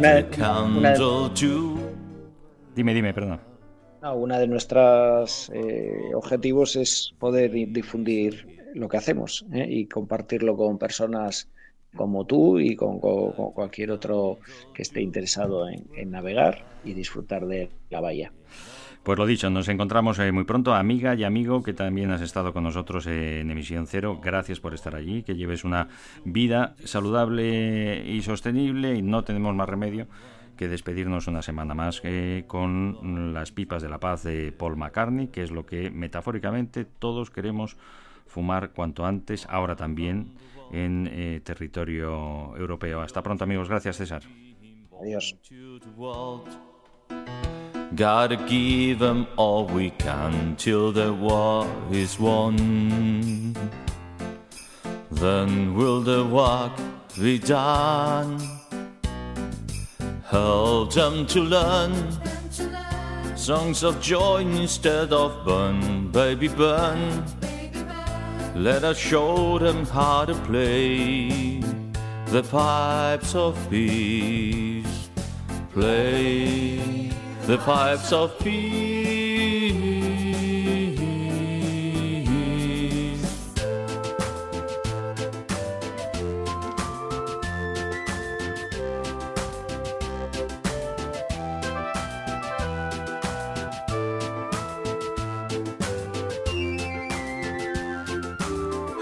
[2.75, 3.39] Dime, dime, perdón.
[4.01, 11.47] una de nuestros eh, objetivos es poder difundir lo que hacemos y compartirlo con personas
[11.95, 14.39] como tú y con, cualquier otro
[14.73, 18.31] que esté interesado en navegar y disfrutar de la bahía.
[19.03, 22.53] Pues lo dicho, nos encontramos eh, muy pronto, amiga y amigo que también has estado
[22.53, 24.19] con nosotros en Emisión Cero.
[24.21, 25.87] Gracias por estar allí, que lleves una
[26.25, 30.07] vida saludable y sostenible y no tenemos más remedio
[30.59, 35.29] que despedirnos una semana más eh, con las pipas de la paz de Paul McCartney,
[35.29, 37.77] que es lo que metafóricamente todos queremos
[38.27, 40.33] fumar cuanto antes, ahora también
[40.73, 42.99] en eh, territorio europeo.
[42.99, 44.23] Hasta pronto amigos, gracias César.
[45.01, 45.37] Adiós.
[47.95, 53.55] Gotta give them all we can till the war is won.
[55.11, 56.71] Then will the work
[57.19, 58.39] be done?
[60.23, 61.93] Help them to learn
[63.35, 67.23] songs of joy instead of burn, baby burn.
[68.53, 71.59] Let us show them how to play
[72.27, 75.09] the pipes of peace.
[75.73, 77.09] Play
[77.49, 79.73] the pipes of peace.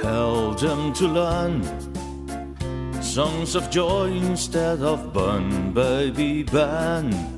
[0.01, 1.63] Held them to learn
[3.01, 7.36] songs of joy instead of burn, baby, burn.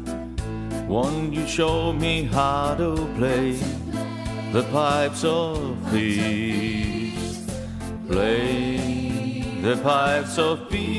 [0.89, 3.51] Won't you show me how to play
[4.51, 7.45] the pipes of peace?
[8.07, 10.89] Play the pipes of peace.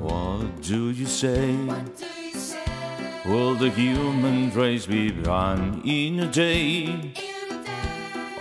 [0.00, 1.54] What do you say?
[3.26, 7.12] Will the human race be run in a day?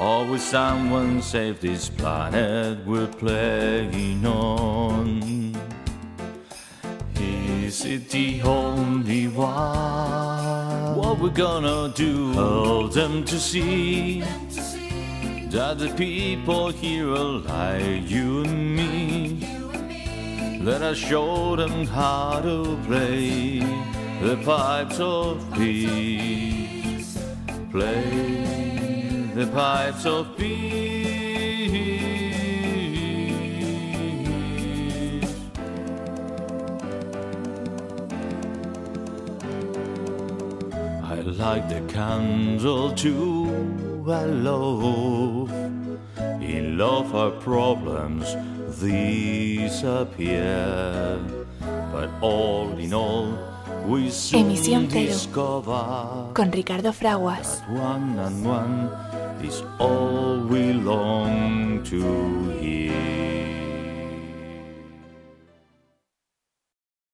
[0.04, 5.56] Will someone save this planet we're playing on?
[7.16, 10.96] Is it the only one?
[10.98, 12.34] What we're gonna do?
[12.34, 14.22] Help them to see
[15.52, 19.48] that the people here are like you and me.
[20.62, 23.60] Let us show them how to play
[24.20, 27.20] the pipes of peace.
[27.72, 28.53] Play
[29.36, 31.14] the pipes of peace.
[41.04, 45.52] I like the candle too, I love.
[46.42, 48.36] In love, our problems
[48.80, 50.48] disappear.
[51.92, 53.36] But all in all,
[53.88, 57.64] we Emisión Cero con Ricardo Fraguas
[59.44, 63.33] is all we long to hear.